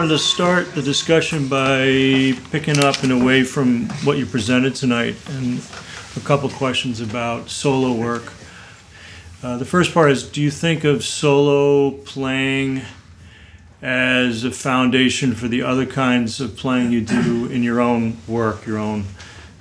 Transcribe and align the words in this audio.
Wanted 0.00 0.14
to 0.14 0.18
start 0.18 0.74
the 0.74 0.80
discussion 0.80 1.46
by 1.46 2.32
picking 2.50 2.78
up 2.82 3.02
and 3.02 3.12
away 3.12 3.44
from 3.44 3.90
what 4.02 4.16
you 4.16 4.24
presented 4.24 4.74
tonight 4.74 5.14
and 5.28 5.62
a 6.16 6.20
couple 6.20 6.48
questions 6.48 7.02
about 7.02 7.50
solo 7.50 7.92
work. 7.92 8.32
Uh, 9.42 9.58
the 9.58 9.66
first 9.66 9.92
part 9.92 10.10
is 10.10 10.22
Do 10.22 10.40
you 10.40 10.50
think 10.50 10.84
of 10.84 11.04
solo 11.04 11.90
playing 11.90 12.80
as 13.82 14.42
a 14.42 14.50
foundation 14.50 15.34
for 15.34 15.48
the 15.48 15.60
other 15.60 15.84
kinds 15.84 16.40
of 16.40 16.56
playing 16.56 16.92
you 16.92 17.02
do 17.02 17.44
in 17.50 17.62
your 17.62 17.78
own 17.78 18.16
work, 18.26 18.64
your 18.64 18.78
own, 18.78 19.04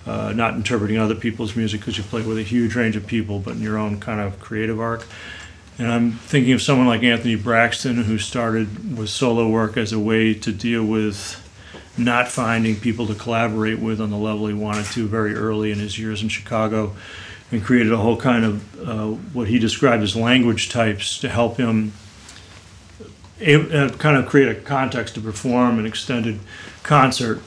uh, 0.05 0.31
not 0.31 0.53
interpreting 0.53 0.97
other 0.97 1.15
people's 1.15 1.57
music 1.57 1.81
because 1.81 1.97
you 1.97 2.03
play 2.05 2.21
with 2.21 2.37
a 2.37 2.43
huge 2.43 2.77
range 2.77 2.95
of 2.95 3.05
people, 3.05 3.39
but 3.39 3.55
in 3.55 3.61
your 3.61 3.77
own 3.77 3.99
kind 3.99 4.21
of 4.21 4.39
creative 4.39 4.79
arc? 4.79 5.05
And 5.79 5.89
I'm 5.89 6.11
thinking 6.11 6.51
of 6.51 6.61
someone 6.61 6.87
like 6.87 7.03
Anthony 7.03 7.35
Braxton 7.35 8.03
who 8.03 8.17
started 8.17 8.97
with 8.97 9.09
solo 9.09 9.47
work 9.47 9.77
as 9.77 9.93
a 9.93 9.99
way 9.99 10.33
to 10.33 10.51
deal 10.51 10.83
with 10.83 11.45
not 11.97 12.27
finding 12.27 12.75
people 12.75 13.07
to 13.07 13.15
collaborate 13.15 13.79
with 13.79 14.01
on 14.01 14.09
the 14.09 14.17
level 14.17 14.47
he 14.47 14.53
wanted 14.53 14.85
to 14.87 15.07
very 15.07 15.33
early 15.33 15.71
in 15.71 15.79
his 15.79 15.97
years 15.97 16.21
in 16.21 16.27
Chicago 16.27 16.95
and 17.49 17.63
created 17.63 17.93
a 17.93 17.97
whole 17.97 18.17
kind 18.17 18.43
of 18.43 18.87
uh, 18.87 19.07
what 19.33 19.47
he 19.47 19.57
described 19.57 20.03
as 20.03 20.17
language 20.17 20.67
types 20.67 21.17
to 21.17 21.29
help 21.29 21.55
him 21.55 21.93
uh, 23.41 23.89
kind 23.97 24.17
of 24.17 24.27
create 24.27 24.49
a 24.49 24.55
context 24.55 25.15
to 25.15 25.21
perform 25.21 25.79
an 25.79 25.85
extended 25.85 26.39
concert, 26.83 27.41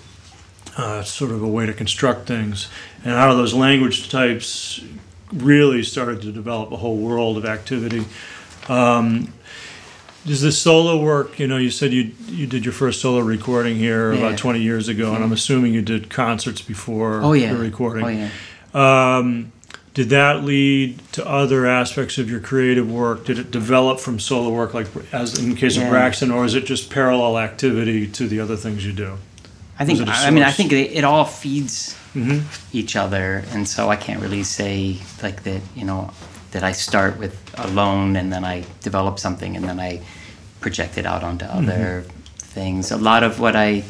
uh, 0.79 1.03
sort 1.03 1.31
of 1.31 1.43
a 1.43 1.49
way 1.49 1.67
to 1.67 1.73
construct 1.75 2.27
things. 2.27 2.69
And 3.05 3.13
out 3.13 3.31
of 3.31 3.37
those 3.37 3.53
language 3.53 4.09
types, 4.09 4.81
really 5.33 5.83
started 5.83 6.23
to 6.23 6.33
develop 6.33 6.73
a 6.73 6.77
whole 6.77 6.97
world 6.97 7.37
of 7.37 7.45
activity. 7.45 8.05
Um, 8.69 9.33
does 10.25 10.41
this 10.41 10.57
solo 10.61 11.03
work? 11.03 11.39
You 11.41 11.49
know, 11.49 11.57
you 11.57 11.71
said 11.71 11.93
you 11.93 12.13
you 12.29 12.47
did 12.47 12.65
your 12.65 12.73
first 12.73 13.01
solo 13.01 13.21
recording 13.21 13.77
here 13.77 14.13
Yeah. 14.13 14.21
about 14.21 14.39
20 14.39 14.61
years 14.61 14.89
ago, 14.89 15.15
and 15.15 15.25
I'm 15.25 15.33
assuming 15.33 15.75
you 15.75 15.83
did 15.83 16.11
concerts 16.11 16.61
before 16.63 17.21
Oh 17.23 17.33
yeah. 17.33 17.53
the 17.53 17.59
recording. 17.59 18.05
Oh 18.05 18.09
yeah. 18.09 19.17
Um, 19.17 19.53
did 19.95 20.09
that 20.11 20.43
lead 20.45 21.01
to 21.13 21.27
other 21.29 21.67
aspects 21.67 22.17
of 22.19 22.31
your 22.31 22.41
creative 22.41 22.91
work? 22.91 23.27
Did 23.27 23.39
it 23.39 23.51
develop 23.51 24.01
from 24.01 24.19
solo 24.21 24.51
work, 24.51 24.73
like 24.75 24.87
as 25.13 25.39
in 25.39 25.51
the 25.51 25.57
case 25.57 25.77
of 25.77 25.89
Braxton, 25.89 26.31
or 26.31 26.45
is 26.45 26.55
it 26.55 26.65
just 26.67 26.89
parallel 26.89 27.39
activity 27.39 28.07
to 28.07 28.27
the 28.29 28.41
other 28.41 28.57
things 28.57 28.87
you 28.87 28.93
do? 28.93 29.19
I 29.79 29.85
think 29.85 29.99
Was 29.99 30.09
it 30.09 30.13
a 30.13 30.27
I 30.29 30.31
mean 30.31 30.45
I 30.45 30.53
think 30.53 30.73
it, 30.73 30.93
it 30.93 31.05
all 31.05 31.25
feeds 31.25 31.97
Mm-hmm. 32.15 32.77
each 32.77 32.95
other, 32.95 33.43
and 33.53 33.67
so 33.67 33.89
I 33.89 33.97
can't 33.97 34.21
really 34.21 34.43
say 34.43 34.99
like 35.23 35.45
that. 35.45 35.63
You 35.75 35.85
know, 35.85 36.11
that 36.53 36.63
I 36.63 36.73
start 36.73 37.19
with 37.19 37.35
alone 37.59 38.17
and 38.17 38.33
then 38.33 38.45
I 38.45 38.65
develop 38.83 39.19
something 39.19 39.57
and 39.57 39.65
then 39.69 39.81
I 39.81 40.01
project 40.61 40.97
it 40.99 41.07
out 41.07 41.25
onto 41.25 41.45
other 41.47 42.05
things. 42.39 42.91
A 42.93 42.97
lot 42.97 43.23
of 43.23 43.41
what 43.41 43.57
I 43.57 43.83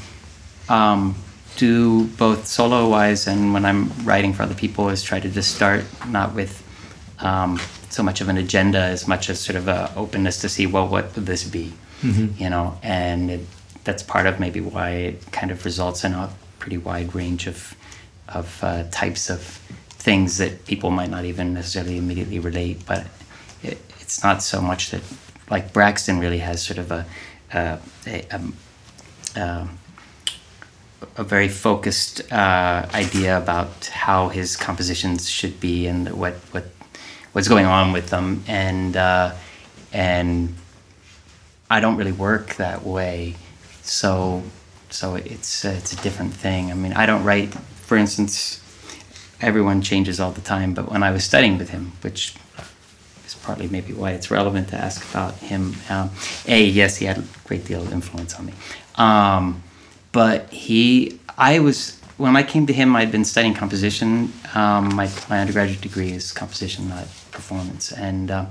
um, 0.68 1.14
do, 1.56 2.04
both 2.16 2.46
solo 2.46 2.88
wise 2.88 3.26
and 3.26 3.52
when 3.52 3.64
I'm 3.64 3.90
writing 4.04 4.32
for 4.32 4.44
other 4.44 4.54
people, 4.54 4.88
is 4.88 5.02
try 5.02 5.20
to 5.20 5.28
just 5.28 5.54
start 5.54 5.84
not 6.08 6.34
with 6.34 6.62
um, 7.18 7.60
so 7.90 8.02
much 8.02 8.20
of 8.20 8.28
an 8.28 8.38
agenda 8.38 8.78
as 8.78 9.06
much 9.06 9.28
as 9.28 9.38
sort 9.40 9.56
of 9.56 9.68
a 9.68 9.92
openness 9.96 10.40
to 10.40 10.48
see 10.48 10.66
well 10.66 10.88
what 10.88 11.14
would 11.14 11.26
this 11.26 11.44
be, 11.44 11.72
you 12.38 12.48
know, 12.48 12.78
and 12.82 13.30
it, 13.30 13.40
that's 13.84 14.02
part 14.02 14.26
of 14.26 14.38
maybe 14.40 14.60
why 14.60 14.90
it 14.90 15.32
kind 15.32 15.50
of 15.50 15.64
results 15.64 16.04
in 16.04 16.12
a 16.12 16.30
pretty 16.58 16.78
wide 16.78 17.14
range 17.14 17.46
of 17.48 17.74
of 18.34 18.62
uh, 18.62 18.84
types 18.90 19.30
of 19.30 19.40
things 19.90 20.38
that 20.38 20.66
people 20.66 20.90
might 20.90 21.10
not 21.10 21.24
even 21.24 21.54
necessarily 21.54 21.96
immediately 21.96 22.38
relate, 22.38 22.84
but 22.86 23.06
it, 23.62 23.78
it's 24.00 24.22
not 24.22 24.42
so 24.42 24.60
much 24.60 24.90
that 24.90 25.02
like 25.50 25.72
Braxton 25.72 26.18
really 26.18 26.38
has 26.38 26.62
sort 26.62 26.78
of 26.78 26.90
a 26.90 27.06
a, 27.54 27.78
a, 28.06 28.24
um, 28.30 28.56
um, 29.36 29.78
a 31.16 31.24
very 31.24 31.48
focused 31.48 32.32
uh, 32.32 32.88
idea 32.94 33.36
about 33.36 33.86
how 33.86 34.28
his 34.28 34.56
compositions 34.56 35.28
should 35.28 35.60
be 35.60 35.86
and 35.86 36.08
what 36.18 36.34
what 36.52 36.64
what's 37.32 37.48
going 37.48 37.66
on 37.66 37.92
with 37.92 38.10
them, 38.10 38.42
and 38.46 38.96
uh, 38.96 39.34
and 39.92 40.54
I 41.70 41.80
don't 41.80 41.96
really 41.96 42.12
work 42.12 42.56
that 42.56 42.84
way, 42.84 43.36
so 43.82 44.42
so 44.90 45.14
it's 45.14 45.64
uh, 45.64 45.74
it's 45.76 45.92
a 45.92 46.02
different 46.02 46.34
thing. 46.34 46.70
I 46.70 46.74
mean, 46.74 46.92
I 46.92 47.06
don't 47.06 47.24
write, 47.24 47.54
for 47.92 47.98
instance. 47.98 48.58
Everyone 49.42 49.82
changes 49.82 50.18
all 50.18 50.32
the 50.32 50.40
time, 50.40 50.72
but 50.72 50.90
when 50.90 51.02
I 51.02 51.10
was 51.10 51.24
studying 51.24 51.58
with 51.58 51.68
him, 51.68 51.92
which 52.00 52.34
is 53.26 53.34
partly 53.34 53.68
maybe 53.68 53.92
why 53.92 54.12
it's 54.12 54.30
relevant 54.30 54.68
to 54.68 54.76
ask 54.76 55.06
about 55.10 55.34
him. 55.34 55.74
Um, 55.90 56.08
a, 56.46 56.64
yes, 56.64 56.96
he 56.96 57.04
had 57.04 57.18
a 57.18 57.24
great 57.44 57.66
deal 57.66 57.82
of 57.82 57.92
influence 57.92 58.34
on 58.38 58.46
me. 58.46 58.54
Um, 58.94 59.62
but 60.10 60.48
he, 60.48 61.20
I 61.36 61.58
was, 61.58 62.00
when 62.16 62.34
I 62.34 62.42
came 62.44 62.64
to 62.64 62.72
him, 62.72 62.96
I'd 62.96 63.12
been 63.12 63.26
studying 63.26 63.52
composition. 63.52 64.32
Um, 64.54 64.94
my, 64.94 65.10
my 65.28 65.40
undergraduate 65.40 65.82
degree 65.82 66.12
is 66.12 66.32
composition, 66.32 66.88
not 66.88 67.04
performance. 67.30 67.92
And, 67.92 68.30
uh, 68.30 68.46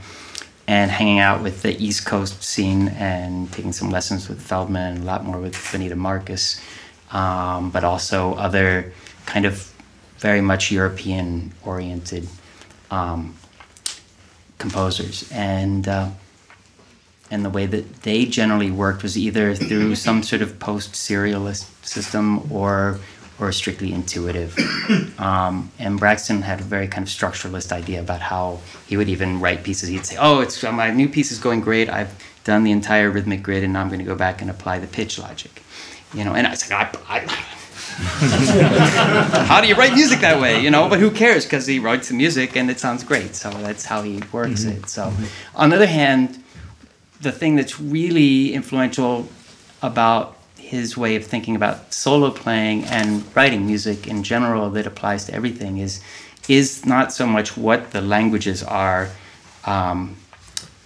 and 0.68 0.91
hanging 0.91 1.18
out 1.18 1.41
with 1.41 1.63
the 1.63 1.74
East 1.84 2.06
Coast 2.06 2.44
scene 2.44 2.90
and 2.90 3.51
taking 3.51 3.74
some 3.74 3.90
lessons 3.90 4.30
with 4.30 4.40
Feldman 4.40 4.97
a 4.97 5.03
lot 5.03 5.25
more 5.25 5.40
with 5.40 5.56
Bunita 5.56 5.97
Marcus, 5.97 6.62
um, 7.12 7.72
but 7.72 7.84
also 7.84 8.35
other 8.35 8.94
kind 9.26 9.46
of 9.46 9.74
very 10.18 10.42
much 10.42 10.72
European 10.72 11.52
oriented 11.64 12.28
um, 12.92 13.36
composers 14.59 15.30
and 15.32 15.88
uh, 15.88 16.09
and 17.31 17.46
the 17.46 17.50
way 17.50 17.66
that 17.66 18.04
they 18.04 18.26
generally 18.26 18.70
worked 18.70 19.04
was 19.04 19.18
either 19.18 19.56
through 19.56 19.96
some 20.08 20.22
sort 20.22 20.42
of 20.42 20.60
post 20.60 20.94
serialist 20.94 21.66
system 21.86 22.52
or 22.52 23.00
or 23.40 23.52
strictly 23.52 23.92
intuitive. 23.92 24.56
Um, 25.22 25.72
and 25.78 26.00
Braxton 26.00 26.42
had 26.42 26.60
a 26.62 26.64
very 26.64 26.88
kind 26.88 27.06
of 27.06 27.14
structuralist 27.14 27.72
idea 27.72 28.00
about 28.00 28.22
how 28.22 28.60
he 28.88 28.98
would 28.98 29.07
even 29.07 29.40
write 29.40 29.63
pieces. 29.63 29.88
He'd 29.88 30.06
say, 30.06 30.18
"Oh, 30.19 30.40
it's 30.40 30.63
my 30.63 30.90
new 30.90 31.07
piece 31.07 31.31
is 31.31 31.38
going 31.38 31.62
great. 31.62 31.90
I've 31.90 32.12
done 32.44 32.63
the 32.63 32.72
entire 32.72 33.12
rhythmic 33.12 33.44
grid, 33.44 33.63
and 33.63 33.74
now 33.74 33.81
I'm 33.81 33.88
going 33.90 34.00
to 34.00 34.06
go 34.06 34.16
back 34.16 34.42
and 34.42 34.50
apply 34.50 34.80
the 34.80 34.88
pitch 34.88 35.19
logic." 35.19 35.62
You 36.16 36.24
know, 36.25 36.34
and 36.34 36.48
I 36.48 36.50
was 36.50 36.68
like, 36.68 36.95
I, 37.07 37.18
I 37.18 37.30
how 39.48 39.62
do 39.62 39.68
you 39.68 39.76
write 39.76 39.94
music 39.94 40.20
that 40.22 40.40
way? 40.42 40.62
You 40.62 40.72
know, 40.72 40.90
but 40.90 41.00
who 41.00 41.12
cares? 41.12 41.46
Because 41.46 41.66
he 41.66 41.80
writes 41.80 42.08
the 42.10 42.14
music 42.14 42.56
and 42.56 42.70
it 42.70 42.80
sounds 42.80 43.04
great. 43.04 43.36
So 43.36 43.50
that's 43.50 43.86
how 43.86 44.02
he 44.02 44.22
works 44.32 44.64
it. 44.64 44.90
So, 44.90 45.14
on 45.56 45.70
the 45.70 45.76
other 45.76 45.88
hand, 45.88 46.44
the 47.22 47.32
thing 47.32 47.56
that's 47.56 47.80
really 47.80 48.54
influential 48.54 49.28
about 49.82 50.38
his 50.58 50.96
way 50.96 51.16
of 51.16 51.26
thinking 51.26 51.56
about 51.56 51.94
solo 51.94 52.32
playing 52.32 52.86
and 52.86 53.24
writing 53.36 53.66
music 53.66 54.08
in 54.08 54.24
general 54.24 54.70
that 54.70 54.88
applies 54.88 55.26
to 55.26 55.34
everything 55.34 55.78
is 55.78 56.02
is 56.48 56.86
not 56.86 57.14
so 57.14 57.28
much 57.28 57.56
what 57.58 57.92
the 57.92 58.02
languages 58.02 58.64
are 58.64 59.10
um, 59.66 60.16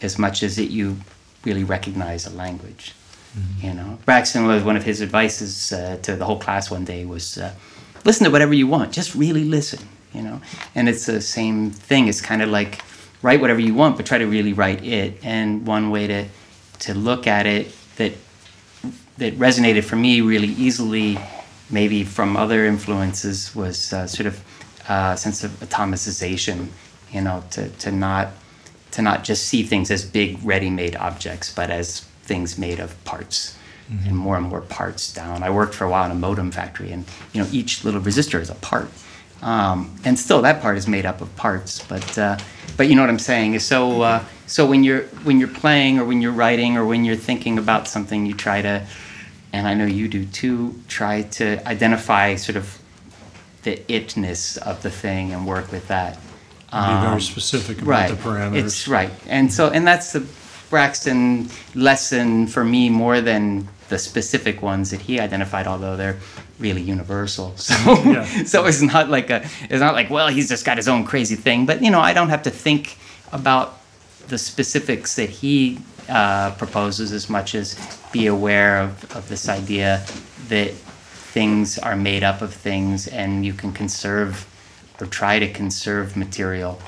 as 0.01 0.17
much 0.19 0.43
as 0.43 0.55
that 0.55 0.71
you 0.71 0.97
really 1.43 1.63
recognize 1.63 2.25
a 2.25 2.29
language 2.31 2.93
you 3.59 3.73
know 3.73 3.97
braxton 4.05 4.45
was 4.45 4.63
one 4.63 4.75
of 4.75 4.83
his 4.83 5.01
advices 5.01 5.73
uh, 5.73 5.97
to 6.01 6.15
the 6.15 6.25
whole 6.25 6.39
class 6.39 6.71
one 6.71 6.85
day 6.85 7.05
was 7.05 7.37
uh, 7.37 7.53
listen 8.03 8.23
to 8.25 8.31
whatever 8.31 8.53
you 8.53 8.67
want 8.67 8.91
just 8.91 9.15
really 9.15 9.43
listen 9.43 9.79
you 10.15 10.21
know? 10.21 10.41
And 10.73 10.87
it's 10.87 11.05
the 11.05 11.21
same 11.21 11.69
thing 11.71 12.07
it's 12.07 12.21
kind 12.21 12.41
of 12.41 12.49
like 12.49 12.81
write 13.21 13.41
whatever 13.41 13.59
you 13.59 13.75
want 13.75 13.97
but 13.97 14.05
try 14.05 14.17
to 14.17 14.25
really 14.25 14.53
write 14.53 14.83
it. 14.83 15.19
And 15.23 15.67
one 15.67 15.91
way 15.91 16.07
to 16.07 16.25
to 16.79 16.93
look 16.93 17.27
at 17.27 17.45
it 17.45 17.75
that 17.97 18.13
that 19.17 19.33
resonated 19.35 19.83
for 19.83 19.95
me 19.95 20.21
really 20.21 20.49
easily 20.49 21.19
maybe 21.69 22.03
from 22.03 22.37
other 22.37 22.65
influences 22.65 23.55
was 23.55 23.93
uh, 23.93 24.07
sort 24.07 24.27
of 24.27 24.43
a 24.87 25.17
sense 25.17 25.43
of 25.43 25.51
atomicization 25.61 26.67
you 27.11 27.21
know 27.21 27.43
to, 27.49 27.69
to 27.69 27.91
not 27.91 28.29
to 28.91 29.01
not 29.01 29.23
just 29.23 29.47
see 29.47 29.63
things 29.63 29.89
as 29.89 30.05
big 30.05 30.37
ready-made 30.43 30.95
objects 30.97 31.53
but 31.53 31.69
as 31.69 32.05
things 32.25 32.57
made 32.57 32.79
of 32.79 32.91
parts 33.05 33.57
and 34.07 34.17
more 34.17 34.35
and 34.35 34.47
more 34.47 34.61
parts 34.61 35.13
down. 35.13 35.43
I 35.43 35.51
worked 35.51 35.75
for 35.75 35.85
a 35.85 35.89
while 35.89 36.05
in 36.05 36.11
a 36.11 36.15
modem 36.15 36.49
factory 36.51 36.91
and 36.91 37.05
you 37.33 37.41
know 37.41 37.47
each 37.51 37.83
little 37.85 38.01
resistor 38.01 38.41
is 38.41 38.49
a 38.49 38.55
part. 38.55 38.89
Um, 39.43 39.95
and 40.03 40.17
still 40.17 40.41
that 40.41 40.59
part 40.61 40.75
is 40.77 40.87
made 40.87 41.05
up 41.05 41.21
of 41.21 41.29
parts 41.35 41.85
but 41.87 42.17
uh, 42.17 42.37
but 42.77 42.87
you 42.87 42.95
know 42.95 43.01
what 43.03 43.11
i'm 43.11 43.19
saying? 43.19 43.53
Is 43.53 43.63
so 43.65 44.01
uh, 44.01 44.23
so 44.47 44.65
when 44.65 44.83
you're 44.83 45.03
when 45.27 45.39
you're 45.39 45.55
playing 45.63 45.99
or 45.99 46.05
when 46.05 46.19
you're 46.21 46.31
writing 46.43 46.77
or 46.77 46.83
when 46.85 47.05
you're 47.05 47.15
thinking 47.29 47.59
about 47.59 47.87
something 47.87 48.25
you 48.25 48.33
try 48.33 48.61
to 48.63 48.81
and 49.53 49.67
i 49.67 49.73
know 49.75 49.85
you 49.85 50.07
do 50.07 50.25
too 50.25 50.73
try 50.87 51.21
to 51.39 51.45
identify 51.67 52.35
sort 52.35 52.57
of 52.57 52.79
the 53.63 53.75
itness 53.87 54.57
of 54.57 54.81
the 54.81 54.89
thing 54.89 55.31
and 55.33 55.45
work 55.45 55.71
with 55.71 55.87
that. 55.89 56.13
Be 56.15 56.21
very 56.71 57.13
Um, 57.13 57.19
specific 57.21 57.77
about 57.77 57.87
right. 57.89 58.09
the 58.11 58.17
parameters. 58.17 58.63
it's 58.65 58.87
right. 58.87 59.11
And 59.27 59.51
so 59.53 59.69
and 59.69 59.85
that's 59.87 60.11
the 60.13 60.21
braxton 60.69 61.47
lesson 61.75 62.47
for 62.47 62.63
me 62.63 62.89
more 62.89 63.21
than 63.21 63.67
the 63.89 63.97
specific 63.99 64.61
ones 64.61 64.91
that 64.91 65.01
he 65.01 65.19
identified 65.19 65.67
although 65.67 65.95
they're 65.95 66.17
really 66.59 66.81
universal 66.81 67.55
so 67.69 67.75
Yeah. 68.03 68.25
so 68.45 68.65
it's 68.65 68.81
not 68.81 69.09
like 69.09 69.29
a 69.29 69.43
it's 69.69 69.79
not 69.81 69.93
like 69.93 70.09
well 70.09 70.27
he's 70.27 70.49
just 70.49 70.65
got 70.65 70.77
his 70.77 70.87
own 70.87 71.03
crazy 71.05 71.35
thing 71.35 71.65
but 71.65 71.81
you 71.83 71.91
know 71.91 71.99
i 71.99 72.13
don't 72.13 72.29
have 72.29 72.43
to 72.43 72.49
think 72.49 72.97
about 73.31 73.79
the 74.27 74.37
specifics 74.37 75.15
that 75.15 75.29
he 75.29 75.77
uh, 76.09 76.51
proposes 76.51 77.11
as 77.11 77.29
much 77.29 77.53
as 77.55 77.75
be 78.11 78.27
aware 78.27 78.79
of, 78.79 79.15
of 79.15 79.27
this 79.29 79.49
idea 79.49 80.03
that 80.47 80.71
things 80.71 81.77
are 81.79 81.95
made 81.95 82.23
up 82.23 82.41
of 82.41 82.53
things 82.53 83.07
and 83.07 83.45
you 83.45 83.53
can 83.53 83.71
conserve 83.71 84.47
or 85.01 85.07
try 85.07 85.37
to 85.39 85.51
conserve 85.51 86.15
material. 86.15 86.79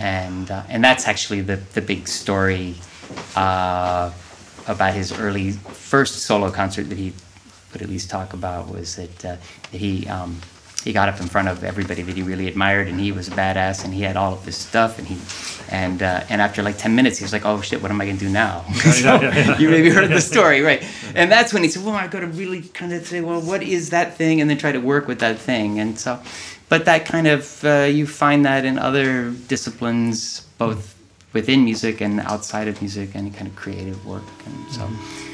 And, 0.00 0.50
uh, 0.50 0.62
and 0.68 0.82
that's 0.82 1.06
actually 1.06 1.42
the, 1.42 1.56
the 1.56 1.82
big 1.82 2.08
story 2.08 2.76
uh, 3.36 4.10
about 4.66 4.94
his 4.94 5.18
early 5.18 5.52
first 5.52 6.22
solo 6.22 6.50
concert 6.50 6.84
that 6.88 6.98
he 6.98 7.12
would 7.72 7.82
at 7.82 7.88
least 7.88 8.10
talk 8.10 8.32
about 8.32 8.68
was 8.68 8.96
that, 8.96 9.24
uh, 9.24 9.36
that 9.70 9.78
he 9.78 10.06
um, 10.08 10.40
he 10.84 10.92
got 10.92 11.08
up 11.08 11.20
in 11.20 11.26
front 11.26 11.48
of 11.48 11.62
everybody 11.62 12.02
that 12.02 12.16
he 12.16 12.22
really 12.22 12.48
admired 12.48 12.88
and 12.88 12.98
he 12.98 13.12
was 13.12 13.28
a 13.28 13.32
badass 13.32 13.84
and 13.84 13.92
he 13.92 14.02
had 14.02 14.16
all 14.16 14.32
of 14.32 14.44
his 14.44 14.56
stuff 14.56 14.98
and 14.98 15.06
he 15.06 15.18
and 15.68 16.02
uh, 16.02 16.24
and 16.30 16.40
after 16.40 16.62
like 16.62 16.78
10 16.78 16.94
minutes 16.94 17.18
he 17.18 17.24
was 17.24 17.32
like 17.32 17.44
oh 17.44 17.60
shit 17.60 17.82
what 17.82 17.90
am 17.90 18.00
i 18.00 18.04
going 18.04 18.16
to 18.16 18.24
do 18.24 18.30
now? 18.30 18.64
So 18.80 19.20
you 19.58 19.68
maybe 19.70 19.90
heard 19.90 20.10
the 20.10 20.20
story 20.20 20.62
right. 20.62 20.82
And 21.14 21.30
that's 21.30 21.52
when 21.52 21.62
he 21.62 21.68
said 21.68 21.84
well 21.84 21.94
i 21.94 22.06
got 22.06 22.20
to 22.20 22.26
really 22.26 22.62
kind 22.62 22.92
of 22.92 23.06
say 23.06 23.20
well 23.20 23.40
what 23.40 23.62
is 23.62 23.90
that 23.90 24.16
thing? 24.16 24.40
And 24.40 24.48
then 24.48 24.58
try 24.58 24.72
to 24.72 24.80
work 24.80 25.06
with 25.06 25.20
that 25.20 25.38
thing. 25.38 25.78
And 25.78 25.98
so 25.98 26.20
but 26.68 26.84
that 26.86 27.04
kind 27.04 27.26
of 27.26 27.64
uh, 27.64 27.88
you 27.90 28.06
find 28.06 28.44
that 28.46 28.64
in 28.64 28.78
other 28.78 29.30
disciplines 29.30 30.42
both 30.56 30.99
within 31.32 31.64
music 31.64 32.00
and 32.00 32.20
outside 32.20 32.68
of 32.68 32.80
music 32.80 33.14
any 33.14 33.30
kind 33.30 33.46
of 33.46 33.56
creative 33.56 34.04
work. 34.06 34.22
And 34.46 34.72
so 34.72 34.82
and 34.84 35.29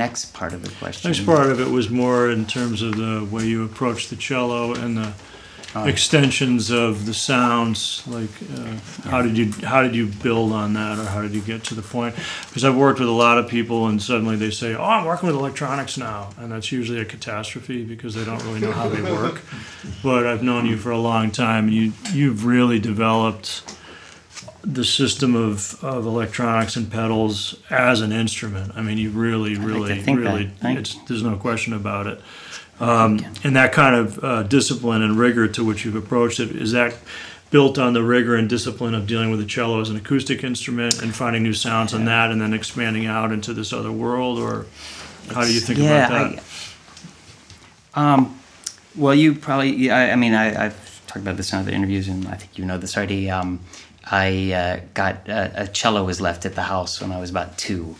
next 0.00 0.32
part 0.32 0.52
of 0.54 0.62
the 0.62 0.70
question 0.82 1.10
Next 1.10 1.26
part 1.26 1.48
of 1.50 1.60
it 1.60 1.68
was 1.68 1.90
more 1.90 2.30
in 2.30 2.46
terms 2.46 2.80
of 2.82 2.96
the 2.96 3.28
way 3.30 3.44
you 3.46 3.64
approach 3.64 4.08
the 4.08 4.16
cello 4.16 4.74
and 4.74 4.96
the 4.96 5.12
Oh. 5.72 5.84
extensions 5.84 6.68
of 6.72 7.06
the 7.06 7.14
sounds. 7.14 8.02
Like, 8.08 8.34
uh, 8.56 9.08
how 9.08 9.22
did 9.22 9.38
you 9.38 9.52
how 9.64 9.82
did 9.84 9.94
you 9.94 10.06
build 10.06 10.50
on 10.52 10.72
that, 10.74 10.98
or 10.98 11.04
how 11.04 11.22
did 11.22 11.32
you 11.32 11.40
get 11.40 11.62
to 11.70 11.76
the 11.76 11.82
point? 11.96 12.16
Because 12.48 12.64
I've 12.64 12.74
worked 12.74 12.98
with 12.98 13.08
a 13.08 13.12
lot 13.26 13.38
of 13.38 13.46
people, 13.46 13.86
and 13.86 14.02
suddenly 14.02 14.34
they 14.34 14.50
say, 14.50 14.74
"Oh, 14.74 14.82
I'm 14.82 15.04
working 15.04 15.28
with 15.28 15.36
electronics 15.36 15.96
now," 15.96 16.30
and 16.40 16.50
that's 16.50 16.72
usually 16.72 16.98
a 17.00 17.04
catastrophe 17.04 17.84
because 17.84 18.16
they 18.16 18.24
don't 18.24 18.42
really 18.46 18.58
know 18.58 18.72
how 18.72 18.88
they 18.88 19.00
work. 19.12 19.42
but 20.02 20.26
I've 20.26 20.42
known 20.42 20.66
you 20.66 20.76
for 20.76 20.90
a 20.90 20.98
long 20.98 21.30
time, 21.30 21.68
and 21.68 21.74
you 21.74 21.92
you've 22.12 22.44
really 22.44 22.80
developed 22.80 23.62
the 24.62 24.84
system 24.84 25.34
of, 25.34 25.82
of 25.82 26.06
electronics 26.06 26.76
and 26.76 26.90
pedals 26.90 27.60
as 27.70 28.00
an 28.00 28.12
instrument. 28.12 28.72
I 28.74 28.82
mean, 28.82 28.98
you 28.98 29.10
really, 29.10 29.56
really, 29.56 30.00
that. 30.00 30.14
really, 30.14 30.50
it's, 30.62 30.94
there's 31.06 31.22
no 31.22 31.36
question 31.36 31.72
about 31.72 32.06
it. 32.06 32.20
Um, 32.78 33.20
and 33.44 33.56
that 33.56 33.72
kind 33.72 33.94
of 33.94 34.24
uh, 34.24 34.42
discipline 34.44 35.02
and 35.02 35.18
rigor 35.18 35.46
to 35.48 35.64
which 35.64 35.84
you've 35.84 35.96
approached 35.96 36.40
it, 36.40 36.50
is 36.50 36.72
that 36.72 36.94
built 37.50 37.78
on 37.78 37.92
the 37.92 38.02
rigor 38.02 38.36
and 38.36 38.48
discipline 38.48 38.94
of 38.94 39.06
dealing 39.06 39.30
with 39.30 39.40
the 39.40 39.46
cello 39.46 39.80
as 39.80 39.90
an 39.90 39.96
acoustic 39.96 40.44
instrument 40.44 41.02
and 41.02 41.14
finding 41.14 41.42
new 41.42 41.52
sounds 41.52 41.92
on 41.92 42.04
that 42.04 42.30
and 42.30 42.40
then 42.40 42.54
expanding 42.54 43.06
out 43.06 43.32
into 43.32 43.52
this 43.52 43.72
other 43.72 43.92
world? 43.92 44.38
Or 44.38 44.66
how 45.30 45.42
do 45.42 45.52
you 45.52 45.60
think 45.60 45.78
yeah, 45.78 46.06
about 46.06 46.36
that? 46.36 46.44
I, 47.94 48.12
um, 48.14 48.40
well, 48.96 49.14
you 49.14 49.34
probably. 49.34 49.74
yeah, 49.74 49.96
I, 49.96 50.12
I 50.12 50.16
mean, 50.16 50.34
I, 50.34 50.66
I've 50.66 50.89
talked 51.10 51.24
about 51.24 51.36
this 51.36 51.52
in 51.52 51.58
other 51.58 51.72
interviews, 51.72 52.08
and 52.08 52.26
I 52.28 52.36
think 52.36 52.56
you 52.56 52.64
know 52.64 52.78
this 52.78 52.96
already. 52.96 53.30
Um, 53.30 53.60
I 54.04 54.52
uh, 54.52 54.80
got 54.94 55.28
a, 55.28 55.64
a 55.64 55.66
cello 55.66 56.04
was 56.04 56.20
left 56.20 56.46
at 56.46 56.54
the 56.54 56.62
house 56.62 57.00
when 57.00 57.12
I 57.12 57.20
was 57.20 57.30
about 57.30 57.58
two, 57.58 57.96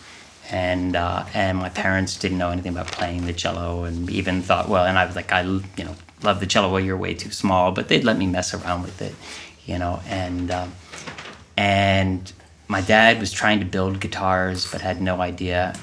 and 0.51 0.95
uh, 0.95 1.25
and 1.35 1.59
my 1.59 1.71
parents 1.71 2.17
didn't 2.17 2.39
know 2.39 2.51
anything 2.51 2.73
about 2.73 2.87
playing 2.87 3.27
the 3.27 3.33
cello, 3.33 3.85
and 3.85 4.09
even 4.11 4.43
thought, 4.43 4.69
well, 4.69 4.85
and 4.85 4.97
I 4.97 5.07
was 5.07 5.17
like, 5.17 5.33
I 5.33 5.43
you 5.43 5.85
know 5.85 5.97
love 6.23 6.39
the 6.41 6.47
cello. 6.47 6.71
Well, 6.71 6.81
you're 6.81 6.97
way 6.97 7.15
too 7.15 7.33
small, 7.33 7.73
but 7.73 7.89
they'd 7.89 8.05
let 8.05 8.17
me 8.17 8.27
mess 8.27 8.55
around 8.55 8.83
with 8.83 9.03
it, 9.03 9.15
you 9.67 9.79
know, 9.79 10.01
and 10.07 10.51
um, 10.53 10.73
and 11.57 12.33
my 12.69 12.81
dad 12.81 13.19
was 13.19 13.33
trying 13.33 13.59
to 13.59 13.67
build 13.67 13.99
guitars, 13.99 14.71
but 14.71 14.81
had 14.81 15.03
no 15.03 15.21
idea 15.21 15.75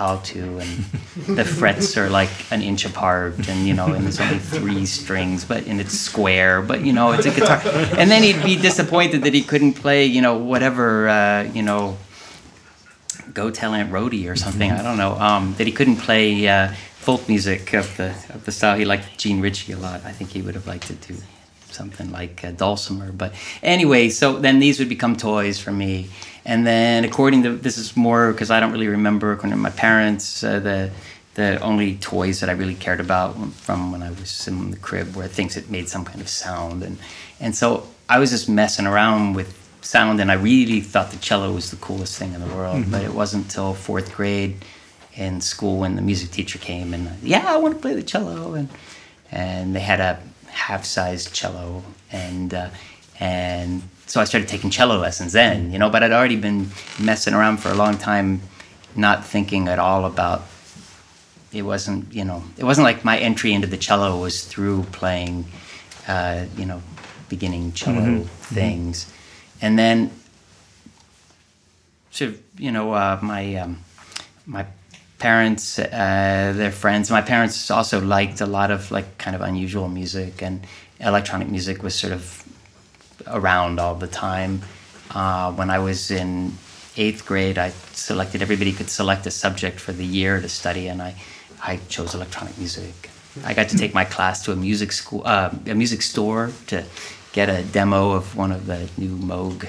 how 0.00 0.16
to 0.32 0.42
and 0.62 0.70
the 1.38 1.44
frets 1.44 1.88
are 2.00 2.08
like 2.20 2.32
an 2.50 2.62
inch 2.70 2.82
apart 2.90 3.34
and 3.50 3.58
you 3.68 3.74
know 3.78 3.88
and 3.94 4.00
there's 4.04 4.20
only 4.26 4.38
three 4.38 4.84
strings 4.86 5.44
but 5.44 5.60
and 5.66 5.78
it's 5.82 5.96
square 6.08 6.62
but 6.70 6.78
you 6.86 6.92
know 6.98 7.12
it's 7.12 7.26
a 7.26 7.34
guitar. 7.38 7.60
And 8.00 8.06
then 8.10 8.22
he'd 8.22 8.42
be 8.42 8.56
disappointed 8.56 9.24
that 9.24 9.34
he 9.34 9.42
couldn't 9.42 9.74
play 9.74 10.06
you 10.16 10.22
know 10.26 10.36
whatever 10.52 10.86
uh, 11.08 11.42
you 11.56 11.62
know 11.62 11.98
go 13.34 13.50
tell 13.50 13.74
aunt 13.74 13.92
Rhody 13.92 14.22
or 14.28 14.36
something 14.36 14.70
i 14.72 14.82
don't 14.82 14.96
know 15.04 15.12
um, 15.28 15.54
that 15.58 15.66
he 15.66 15.72
couldn't 15.78 15.98
play 16.08 16.48
uh, 16.48 16.72
folk 17.06 17.28
music 17.28 17.72
of 17.72 17.86
the 17.96 18.10
of 18.34 18.44
the 18.44 18.52
style. 18.52 18.76
He 18.76 18.84
liked 18.84 19.18
Jean 19.18 19.40
Ritchie 19.40 19.72
a 19.72 19.78
lot. 19.78 20.04
I 20.04 20.12
think 20.12 20.30
he 20.30 20.42
would 20.42 20.54
have 20.54 20.66
liked 20.66 20.90
it 20.90 21.00
do 21.00 21.16
something 21.72 22.10
like 22.10 22.44
uh, 22.44 22.50
dulcimer 22.52 23.12
but 23.12 23.32
anyway 23.62 24.08
so 24.08 24.38
then 24.38 24.58
these 24.58 24.78
would 24.78 24.88
become 24.88 25.16
toys 25.16 25.58
for 25.58 25.72
me. 25.72 26.08
And 26.44 26.66
then 26.66 27.04
according 27.04 27.42
to 27.44 27.56
this 27.56 27.76
is 27.78 27.96
more 27.96 28.32
because 28.32 28.50
i 28.50 28.58
don't 28.60 28.72
really 28.72 28.88
remember 28.88 29.32
according 29.32 29.52
to 29.52 29.56
my 29.56 29.70
parents 29.70 30.42
uh, 30.42 30.58
the 30.58 30.90
the 31.34 31.60
only 31.60 31.96
toys 31.96 32.40
that 32.40 32.48
i 32.48 32.52
really 32.52 32.74
cared 32.74 33.00
about 33.00 33.34
from 33.52 33.92
when 33.92 34.02
i 34.02 34.10
was 34.10 34.48
in 34.48 34.70
the 34.70 34.76
crib 34.78 35.14
were 35.14 35.28
things 35.28 35.54
that 35.54 35.70
made 35.70 35.88
some 35.88 36.04
kind 36.04 36.20
of 36.20 36.28
sound. 36.28 36.82
And 36.82 36.98
and 37.40 37.54
so 37.54 37.86
i 38.08 38.18
was 38.18 38.30
just 38.30 38.48
messing 38.48 38.86
around 38.86 39.34
with 39.34 39.56
sound 39.82 40.20
and 40.20 40.30
i 40.30 40.34
really 40.34 40.80
thought 40.80 41.10
the 41.10 41.18
cello 41.18 41.52
was 41.52 41.70
the 41.70 41.76
coolest 41.76 42.18
thing 42.18 42.32
in 42.34 42.40
the 42.40 42.54
world. 42.54 42.90
But 42.90 43.02
it 43.02 43.14
wasn't 43.14 43.44
until 43.44 43.74
fourth 43.74 44.14
grade 44.14 44.56
in 45.14 45.40
school 45.40 45.78
when 45.78 45.96
the 45.96 46.02
music 46.02 46.30
teacher 46.30 46.58
came 46.58 46.94
and 46.94 47.10
yeah 47.22 47.44
i 47.52 47.56
want 47.56 47.74
to 47.74 47.80
play 47.80 47.94
the 47.94 48.02
cello 48.02 48.54
and 48.54 48.68
and 49.32 49.74
they 49.74 49.80
had 49.80 50.00
a 50.00 50.18
half-sized 50.50 51.32
cello 51.34 51.82
and 52.12 52.54
uh, 52.54 52.70
and 53.18 53.82
so 54.06 54.20
I 54.20 54.24
started 54.24 54.48
taking 54.48 54.70
cello 54.70 54.98
lessons 54.98 55.32
then, 55.32 55.70
you 55.70 55.78
know. 55.78 55.90
But 55.90 56.02
I'd 56.02 56.12
already 56.12 56.36
been 56.36 56.70
messing 56.98 57.34
around 57.34 57.58
for 57.58 57.68
a 57.68 57.74
long 57.74 57.98
time, 57.98 58.40
not 58.96 59.24
thinking 59.24 59.68
at 59.68 59.78
all 59.78 60.04
about. 60.04 60.42
It 61.52 61.62
wasn't, 61.62 62.12
you 62.12 62.24
know, 62.24 62.42
it 62.56 62.64
wasn't 62.64 62.84
like 62.84 63.04
my 63.04 63.18
entry 63.18 63.52
into 63.52 63.66
the 63.66 63.76
cello 63.76 64.20
was 64.20 64.44
through 64.44 64.84
playing, 64.92 65.46
uh, 66.06 66.46
you 66.56 66.64
know, 66.64 66.80
beginning 67.28 67.72
cello 67.72 68.20
things, 68.24 69.12
and 69.60 69.78
then. 69.78 70.10
So 72.10 72.34
you 72.58 72.72
know, 72.72 72.92
uh, 72.92 73.18
my 73.22 73.54
um, 73.56 73.78
my 74.46 74.66
parents, 75.20 75.78
uh, 75.78 76.52
their 76.56 76.72
friends. 76.72 77.10
My 77.10 77.22
parents 77.22 77.70
also 77.70 78.00
liked 78.00 78.40
a 78.40 78.46
lot 78.46 78.70
of 78.72 78.90
like 78.90 79.18
kind 79.18 79.36
of 79.36 79.42
unusual 79.42 79.88
music, 79.88 80.42
and 80.42 80.66
electronic 80.98 81.48
music 81.48 81.82
was 81.82 81.94
sort 81.94 82.12
of 82.12 82.42
around 83.28 83.78
all 83.78 83.94
the 83.94 84.08
time. 84.08 84.62
Uh, 85.14 85.52
when 85.52 85.70
I 85.70 85.78
was 85.78 86.10
in 86.10 86.54
eighth 86.96 87.24
grade, 87.26 87.58
I 87.58 87.70
selected 87.92 88.42
everybody 88.42 88.72
could 88.72 88.90
select 88.90 89.26
a 89.26 89.30
subject 89.30 89.78
for 89.78 89.92
the 89.92 90.04
year 90.04 90.40
to 90.40 90.48
study, 90.48 90.88
and 90.88 91.00
I 91.00 91.14
I 91.62 91.78
chose 91.88 92.14
electronic 92.14 92.56
music. 92.58 93.10
I 93.44 93.54
got 93.54 93.68
to 93.68 93.76
take 93.76 93.94
my 93.94 94.04
class 94.04 94.44
to 94.44 94.52
a 94.52 94.56
music 94.56 94.90
school, 94.90 95.22
uh, 95.24 95.50
a 95.66 95.74
music 95.74 96.02
store 96.02 96.50
to 96.66 96.84
get 97.32 97.48
a 97.48 97.62
demo 97.62 98.10
of 98.12 98.34
one 98.36 98.50
of 98.50 98.66
the 98.66 98.88
new 98.98 99.14
Moog 99.16 99.68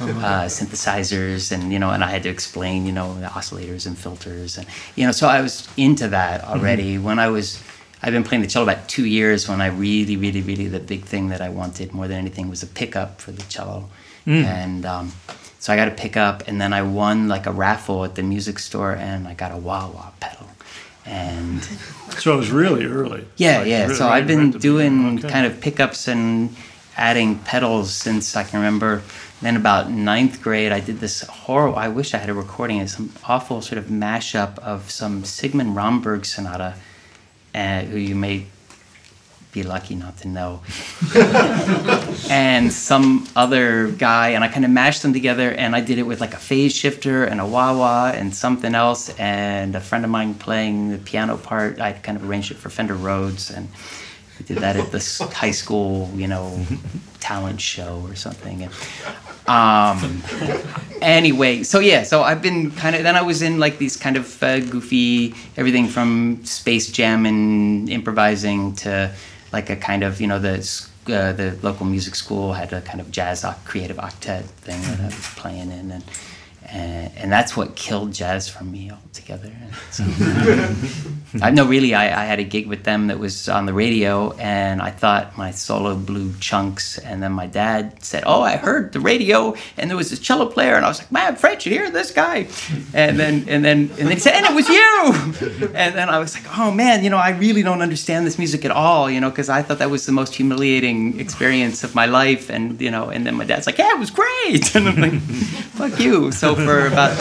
uh, 0.00 0.44
synthesizers, 0.46 1.52
and 1.52 1.72
you 1.72 1.78
know, 1.78 1.90
and 1.90 2.02
I 2.02 2.10
had 2.10 2.22
to 2.24 2.28
explain, 2.28 2.86
you 2.86 2.92
know, 2.92 3.14
the 3.20 3.26
oscillators 3.26 3.86
and 3.86 3.96
filters, 3.98 4.56
and 4.58 4.66
you 4.96 5.06
know, 5.06 5.12
so 5.12 5.28
I 5.28 5.40
was 5.40 5.68
into 5.76 6.08
that 6.08 6.44
already. 6.44 6.98
When 6.98 7.18
I 7.18 7.28
was 7.28 7.62
I've 8.02 8.12
been 8.12 8.24
playing 8.24 8.42
the 8.42 8.48
cello 8.48 8.64
about 8.64 8.88
two 8.88 9.04
years. 9.04 9.48
When 9.48 9.60
I 9.60 9.66
really, 9.66 10.16
really, 10.16 10.40
really, 10.42 10.68
the 10.68 10.80
big 10.80 11.04
thing 11.04 11.28
that 11.28 11.40
I 11.40 11.50
wanted 11.50 11.92
more 11.92 12.08
than 12.08 12.18
anything 12.18 12.48
was 12.48 12.62
a 12.62 12.66
pickup 12.66 13.20
for 13.20 13.30
the 13.32 13.42
cello, 13.44 13.88
and 14.26 14.86
um, 14.86 15.12
so 15.58 15.72
I 15.72 15.76
got 15.76 15.88
a 15.88 15.92
pickup, 15.92 16.48
and 16.48 16.60
then 16.60 16.72
I 16.72 16.82
won 16.82 17.28
like 17.28 17.46
a 17.46 17.52
raffle 17.52 18.04
at 18.04 18.14
the 18.14 18.22
music 18.22 18.58
store, 18.58 18.92
and 18.94 19.28
I 19.28 19.34
got 19.34 19.52
a 19.52 19.56
wah 19.56 19.88
wah 19.90 20.10
pedal, 20.20 20.46
and 21.04 21.62
So 22.18 22.34
it 22.34 22.36
was 22.36 22.50
really 22.50 22.84
early. 22.86 23.26
yeah, 23.36 23.58
Like, 23.58 23.68
yeah. 23.68 23.82
really 23.84 23.94
So 23.94 24.08
I've 24.08 24.26
been 24.26 24.38
right 24.38 24.46
at 24.48 24.52
the 24.54 24.58
doing. 24.58 25.18
Okay. 25.18 25.28
kind 25.28 25.46
of 25.46 25.60
pickups 25.60 26.08
and 26.08 26.54
adding 26.96 27.38
pedals 27.38 27.92
since 27.92 28.36
I 28.36 28.44
can 28.44 28.58
remember. 28.60 29.02
Then 29.40 29.56
about 29.56 29.90
ninth 29.90 30.42
grade, 30.42 30.70
I 30.70 30.80
did 30.80 31.00
this 31.00 31.22
horrible. 31.22 31.78
I 31.78 31.88
wish 31.88 32.12
I 32.12 32.18
had 32.18 32.28
a 32.28 32.34
recording. 32.34 32.78
It's 32.78 32.96
some 32.96 33.10
awful 33.26 33.62
sort 33.62 33.78
of 33.78 33.86
mashup 33.86 34.58
of 34.58 34.90
some 34.90 35.24
Sigmund 35.24 35.74
Romberg 35.74 36.26
sonata, 36.26 36.74
uh, 37.54 37.80
who 37.82 37.96
you 37.96 38.14
may 38.14 38.46
be 39.52 39.62
lucky 39.62 39.94
not 39.94 40.16
to 40.18 40.28
know, 40.28 40.60
and 42.30 42.72
some 42.72 43.26
other 43.34 43.90
guy, 43.90 44.28
and 44.28 44.44
I 44.44 44.48
kind 44.48 44.64
of 44.64 44.70
mashed 44.70 45.02
them 45.02 45.12
together, 45.12 45.50
and 45.50 45.74
I 45.74 45.80
did 45.80 45.98
it 45.98 46.04
with 46.04 46.20
like 46.20 46.34
a 46.34 46.38
phase 46.38 46.74
shifter 46.74 47.24
and 47.24 47.40
a 47.40 47.46
wah 47.46 47.76
wah 47.76 48.12
and 48.14 48.34
something 48.34 48.74
else, 48.74 49.08
and 49.18 49.74
a 49.74 49.80
friend 49.80 50.04
of 50.04 50.10
mine 50.10 50.34
playing 50.34 50.90
the 50.90 50.98
piano 50.98 51.36
part. 51.36 51.80
I 51.80 51.92
kind 51.94 52.16
of 52.16 52.28
arranged 52.28 52.52
it 52.52 52.58
for 52.58 52.70
Fender 52.70 52.94
Rhodes, 52.94 53.50
and 53.50 53.68
we 54.40 54.46
did 54.46 54.58
that 54.58 54.76
at 54.76 54.90
this 54.90 55.18
high 55.18 55.50
school, 55.50 56.10
you 56.14 56.26
know, 56.26 56.64
talent 57.20 57.60
show 57.60 58.02
or 58.08 58.14
something. 58.14 58.62
And, 58.62 58.72
um, 59.46 60.22
anyway, 61.02 61.62
so 61.62 61.78
yeah, 61.78 62.02
so 62.04 62.22
I've 62.22 62.40
been 62.40 62.70
kind 62.70 62.96
of. 62.96 63.02
Then 63.02 63.16
I 63.16 63.22
was 63.22 63.42
in 63.42 63.58
like 63.58 63.78
these 63.78 63.96
kind 63.96 64.16
of 64.16 64.42
uh, 64.42 64.60
goofy 64.60 65.34
everything 65.56 65.88
from 65.88 66.44
space 66.44 66.90
jam 66.90 67.26
and 67.26 67.88
improvising 67.90 68.74
to 68.76 69.12
like 69.52 69.68
a 69.68 69.76
kind 69.76 70.02
of 70.02 70.20
you 70.20 70.26
know 70.26 70.38
the 70.38 70.56
uh, 71.06 71.32
the 71.32 71.58
local 71.62 71.84
music 71.84 72.14
school 72.14 72.54
had 72.54 72.72
a 72.72 72.80
kind 72.80 73.00
of 73.00 73.10
jazz 73.10 73.44
creative 73.64 73.98
octet 73.98 74.44
thing 74.64 74.80
that 74.82 75.00
I 75.00 75.06
was 75.06 75.34
playing 75.36 75.70
in 75.70 75.90
and. 75.90 76.04
And, 76.72 77.10
and 77.16 77.32
that's 77.32 77.56
what 77.56 77.74
killed 77.74 78.12
jazz 78.12 78.48
for 78.48 78.62
me 78.62 78.92
altogether. 78.92 79.52
So, 79.90 80.04
I 81.42 81.50
no, 81.50 81.66
really, 81.66 81.94
I, 81.94 82.22
I 82.22 82.24
had 82.24 82.38
a 82.38 82.44
gig 82.44 82.68
with 82.68 82.84
them 82.84 83.08
that 83.08 83.18
was 83.18 83.48
on 83.48 83.66
the 83.66 83.72
radio, 83.72 84.32
and 84.32 84.80
I 84.80 84.90
thought 84.90 85.36
my 85.36 85.50
solo 85.50 85.96
blew 85.96 86.32
chunks. 86.38 86.98
And 86.98 87.22
then 87.22 87.32
my 87.32 87.46
dad 87.46 88.04
said, 88.04 88.22
"Oh, 88.24 88.42
I 88.42 88.56
heard 88.56 88.92
the 88.92 89.00
radio, 89.00 89.54
and 89.76 89.90
there 89.90 89.96
was 89.96 90.10
this 90.10 90.20
cello 90.20 90.46
player," 90.46 90.74
and 90.74 90.84
I 90.84 90.88
was 90.88 90.98
like, 90.98 91.10
"Man, 91.10 91.34
French, 91.36 91.66
you 91.66 91.72
hear 91.72 91.90
this 91.90 92.12
guy?" 92.12 92.46
And 92.94 93.18
then 93.18 93.48
and 93.48 93.64
then 93.64 93.90
and 93.98 94.06
then 94.06 94.12
he 94.12 94.18
said, 94.18 94.34
"And 94.34 94.46
it 94.46 94.54
was 94.54 94.68
you." 94.68 95.70
And 95.80 95.94
then 95.94 96.08
I 96.08 96.18
was 96.18 96.34
like, 96.34 96.58
"Oh 96.58 96.70
man, 96.70 97.02
you 97.04 97.10
know, 97.10 97.16
I 97.16 97.30
really 97.30 97.62
don't 97.62 97.82
understand 97.82 98.26
this 98.26 98.38
music 98.38 98.64
at 98.64 98.70
all, 98.70 99.10
you 99.10 99.20
know, 99.20 99.30
because 99.30 99.48
I 99.48 99.62
thought 99.62 99.78
that 99.78 99.90
was 99.90 100.04
the 100.06 100.12
most 100.12 100.34
humiliating 100.34 101.18
experience 101.18 101.84
of 101.84 101.94
my 101.94 102.06
life." 102.06 102.50
And 102.50 102.80
you 102.80 102.90
know, 102.90 103.08
and 103.10 103.26
then 103.26 103.34
my 103.36 103.44
dad's 103.44 103.66
like, 103.66 103.78
"Yeah, 103.78 103.94
it 103.94 103.98
was 103.98 104.10
great," 104.10 104.74
and 104.76 104.88
I'm 104.88 105.00
like, 105.00 105.20
"Fuck 105.78 105.98
you." 106.00 106.32
So 106.32 106.59
for 106.66 106.86
about 106.86 107.12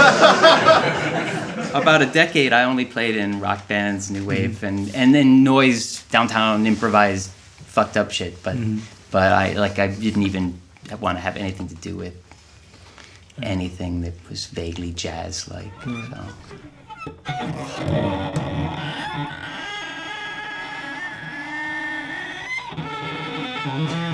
about 1.74 2.02
a 2.02 2.06
decade, 2.06 2.54
I 2.54 2.64
only 2.64 2.86
played 2.86 3.16
in 3.16 3.40
rock 3.40 3.68
bands, 3.68 4.10
new 4.10 4.26
wave, 4.26 4.52
mm-hmm. 4.52 4.66
and 4.66 4.96
and 4.96 5.16
then 5.16 5.44
noise, 5.44 6.04
downtown, 6.04 6.66
improvised, 6.66 7.30
fucked 7.30 7.98
up 7.98 8.12
shit. 8.12 8.42
But 8.44 8.56
mm-hmm. 8.56 8.80
but 9.12 9.32
I 9.32 9.54
like 9.54 9.80
I 9.80 9.88
didn't 9.88 10.24
even 10.24 10.60
want 11.00 11.18
to 11.18 11.22
have 11.22 11.38
anything 11.38 11.68
to 11.68 11.76
do 11.76 11.96
with 11.96 12.16
anything 13.42 14.02
that 14.02 14.14
was 14.30 14.48
vaguely 14.48 14.92
jazz 14.92 15.48
like. 15.48 15.74
Mm-hmm. 15.82 16.14
So. 24.04 24.09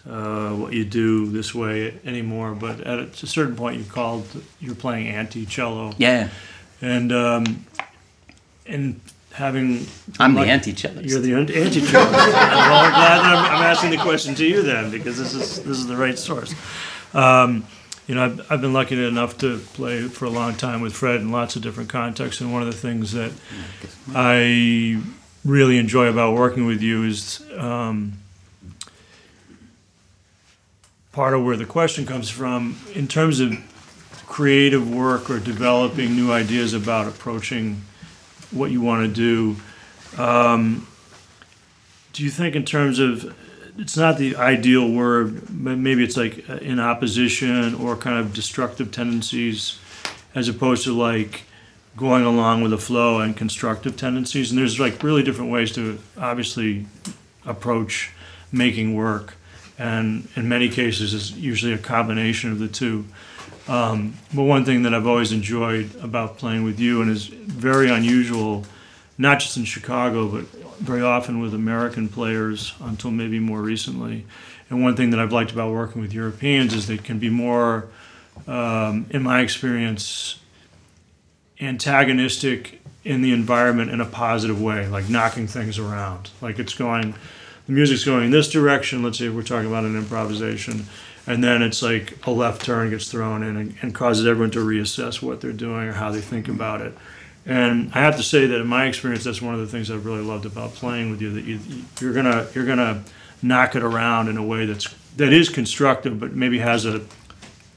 uh, 0.08 0.50
what 0.50 0.72
you 0.72 0.84
do 0.84 1.26
this 1.30 1.54
way 1.54 1.98
anymore, 2.04 2.54
but 2.54 2.80
at 2.80 3.22
a 3.22 3.26
certain 3.26 3.56
point 3.56 3.78
you 3.78 3.84
called 3.84 4.26
you're 4.60 4.74
playing 4.74 5.08
anti-cello, 5.08 5.92
Yeah, 5.98 6.28
and 6.80 7.12
um, 7.12 7.66
and 8.66 9.00
having 9.32 9.86
I'm 10.20 10.34
the 10.34 10.42
anti-cellist. 10.42 11.08
You're 11.08 11.20
the 11.20 11.34
anti- 11.34 11.60
anti-cello. 11.60 12.04
well, 12.12 12.84
I'm 12.84 12.92
glad 12.92 13.18
that 13.18 13.24
I'm, 13.24 13.56
I'm 13.56 13.62
asking 13.62 13.90
the 13.90 13.96
question 13.98 14.34
to 14.36 14.46
you 14.46 14.62
then, 14.62 14.90
because 14.90 15.18
this 15.18 15.34
is 15.34 15.62
this 15.62 15.78
is 15.78 15.86
the 15.86 15.96
right 15.96 16.18
source. 16.18 16.54
Um, 17.14 17.64
you 18.06 18.14
know, 18.14 18.24
I've, 18.24 18.52
I've 18.52 18.60
been 18.60 18.74
lucky 18.74 19.02
enough 19.02 19.38
to 19.38 19.58
play 19.58 20.02
for 20.08 20.26
a 20.26 20.30
long 20.30 20.54
time 20.56 20.82
with 20.82 20.92
Fred 20.92 21.22
in 21.22 21.32
lots 21.32 21.56
of 21.56 21.62
different 21.62 21.88
contexts, 21.88 22.40
and 22.42 22.52
one 22.52 22.60
of 22.62 22.68
the 22.68 22.78
things 22.78 23.12
that 23.12 23.32
I 24.14 25.02
really 25.44 25.78
enjoy 25.78 26.06
about 26.06 26.34
working 26.34 26.66
with 26.66 26.80
you 26.80 27.04
is 27.04 27.44
um, 27.56 28.14
part 31.12 31.34
of 31.34 31.44
where 31.44 31.56
the 31.56 31.66
question 31.66 32.06
comes 32.06 32.30
from 32.30 32.76
in 32.94 33.06
terms 33.06 33.40
of 33.40 33.56
creative 34.26 34.92
work 34.92 35.30
or 35.30 35.38
developing 35.38 36.16
new 36.16 36.32
ideas 36.32 36.72
about 36.72 37.06
approaching 37.06 37.82
what 38.50 38.70
you 38.70 38.80
want 38.80 39.06
to 39.06 39.12
do. 39.12 40.20
Um, 40.20 40.86
do 42.12 42.24
you 42.24 42.30
think, 42.30 42.54
in 42.54 42.64
terms 42.64 42.98
of, 42.98 43.36
it's 43.76 43.96
not 43.96 44.18
the 44.18 44.36
ideal 44.36 44.90
word, 44.90 45.42
but 45.50 45.76
maybe 45.76 46.04
it's 46.04 46.16
like 46.16 46.48
uh, 46.48 46.54
in 46.54 46.80
opposition 46.80 47.74
or 47.74 47.96
kind 47.96 48.18
of 48.18 48.32
destructive 48.32 48.92
tendencies, 48.92 49.78
as 50.34 50.48
opposed 50.48 50.84
to 50.84 50.96
like 50.96 51.42
going 51.96 52.24
along 52.24 52.62
with 52.62 52.70
the 52.70 52.78
flow 52.78 53.20
and 53.20 53.36
constructive 53.36 53.96
tendencies? 53.96 54.50
And 54.50 54.58
there's 54.58 54.80
like 54.80 55.02
really 55.02 55.22
different 55.22 55.50
ways 55.50 55.72
to 55.72 55.98
obviously 56.18 56.86
approach 57.46 58.12
making 58.52 58.94
work. 58.94 59.34
And 59.78 60.28
in 60.36 60.48
many 60.48 60.68
cases, 60.68 61.14
it's 61.14 61.32
usually 61.32 61.72
a 61.72 61.78
combination 61.78 62.52
of 62.52 62.58
the 62.58 62.68
two. 62.68 63.04
Um, 63.66 64.14
but 64.32 64.42
one 64.42 64.64
thing 64.64 64.82
that 64.82 64.94
I've 64.94 65.06
always 65.06 65.32
enjoyed 65.32 65.90
about 66.02 66.38
playing 66.38 66.64
with 66.64 66.78
you, 66.78 67.00
and 67.00 67.10
is 67.10 67.26
very 67.26 67.88
unusual, 67.88 68.64
not 69.16 69.40
just 69.40 69.56
in 69.56 69.64
Chicago, 69.64 70.28
but 70.28 70.44
very 70.78 71.02
often 71.02 71.40
with 71.40 71.54
American 71.54 72.08
players 72.08 72.74
until 72.80 73.10
maybe 73.10 73.38
more 73.38 73.62
recently. 73.62 74.26
And 74.68 74.82
one 74.82 74.96
thing 74.96 75.10
that 75.10 75.20
I've 75.20 75.32
liked 75.32 75.50
about 75.50 75.72
working 75.72 76.02
with 76.02 76.12
Europeans 76.12 76.74
is 76.74 76.86
they 76.86 76.98
can 76.98 77.18
be 77.18 77.30
more, 77.30 77.88
um, 78.46 79.06
in 79.10 79.22
my 79.22 79.40
experience, 79.40 80.38
antagonistic 81.66 82.80
in 83.04 83.22
the 83.22 83.32
environment 83.32 83.90
in 83.90 84.00
a 84.00 84.06
positive 84.06 84.60
way, 84.60 84.86
like 84.88 85.08
knocking 85.08 85.46
things 85.46 85.78
around. 85.78 86.30
Like 86.40 86.58
it's 86.58 86.74
going, 86.74 87.14
the 87.66 87.72
music's 87.72 88.04
going 88.04 88.24
in 88.24 88.30
this 88.30 88.50
direction. 88.50 89.02
Let's 89.02 89.18
say 89.18 89.28
we're 89.28 89.42
talking 89.42 89.68
about 89.68 89.84
an 89.84 89.96
improvisation, 89.96 90.86
and 91.26 91.44
then 91.44 91.62
it's 91.62 91.82
like 91.82 92.26
a 92.26 92.30
left 92.30 92.64
turn 92.64 92.90
gets 92.90 93.10
thrown 93.10 93.42
in 93.42 93.56
and, 93.56 93.74
and 93.82 93.94
causes 93.94 94.26
everyone 94.26 94.50
to 94.52 94.60
reassess 94.60 95.22
what 95.22 95.40
they're 95.40 95.52
doing 95.52 95.88
or 95.88 95.92
how 95.92 96.10
they 96.10 96.20
think 96.20 96.48
about 96.48 96.80
it. 96.80 96.94
And 97.46 97.92
I 97.92 98.00
have 98.00 98.16
to 98.16 98.22
say 98.22 98.46
that 98.46 98.60
in 98.60 98.66
my 98.66 98.86
experience, 98.86 99.24
that's 99.24 99.42
one 99.42 99.54
of 99.54 99.60
the 99.60 99.66
things 99.66 99.90
I've 99.90 100.06
really 100.06 100.22
loved 100.22 100.46
about 100.46 100.72
playing 100.72 101.10
with 101.10 101.20
you. 101.20 101.30
That 101.30 101.44
you, 101.44 101.60
you're 102.00 102.14
gonna 102.14 102.46
you're 102.54 102.66
gonna 102.66 103.04
knock 103.42 103.76
it 103.76 103.82
around 103.82 104.28
in 104.28 104.38
a 104.38 104.42
way 104.42 104.64
that's 104.64 104.94
that 105.16 105.32
is 105.32 105.50
constructive, 105.50 106.18
but 106.18 106.32
maybe 106.32 106.58
has 106.58 106.86
a 106.86 107.02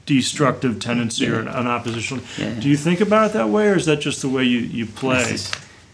destructive 0.07 0.79
tendency 0.79 1.27
or 1.29 1.39
an, 1.39 1.47
an 1.47 1.67
oppositional. 1.67 2.23
Yeah. 2.37 2.59
Do 2.59 2.67
you 2.67 2.77
think 2.77 2.99
about 3.01 3.29
it 3.29 3.33
that 3.33 3.49
way, 3.49 3.67
or 3.67 3.75
is 3.75 3.85
that 3.85 3.99
just 4.01 4.23
the 4.23 4.29
way 4.29 4.43
you, 4.45 4.59
you 4.59 4.87
play? 4.87 5.37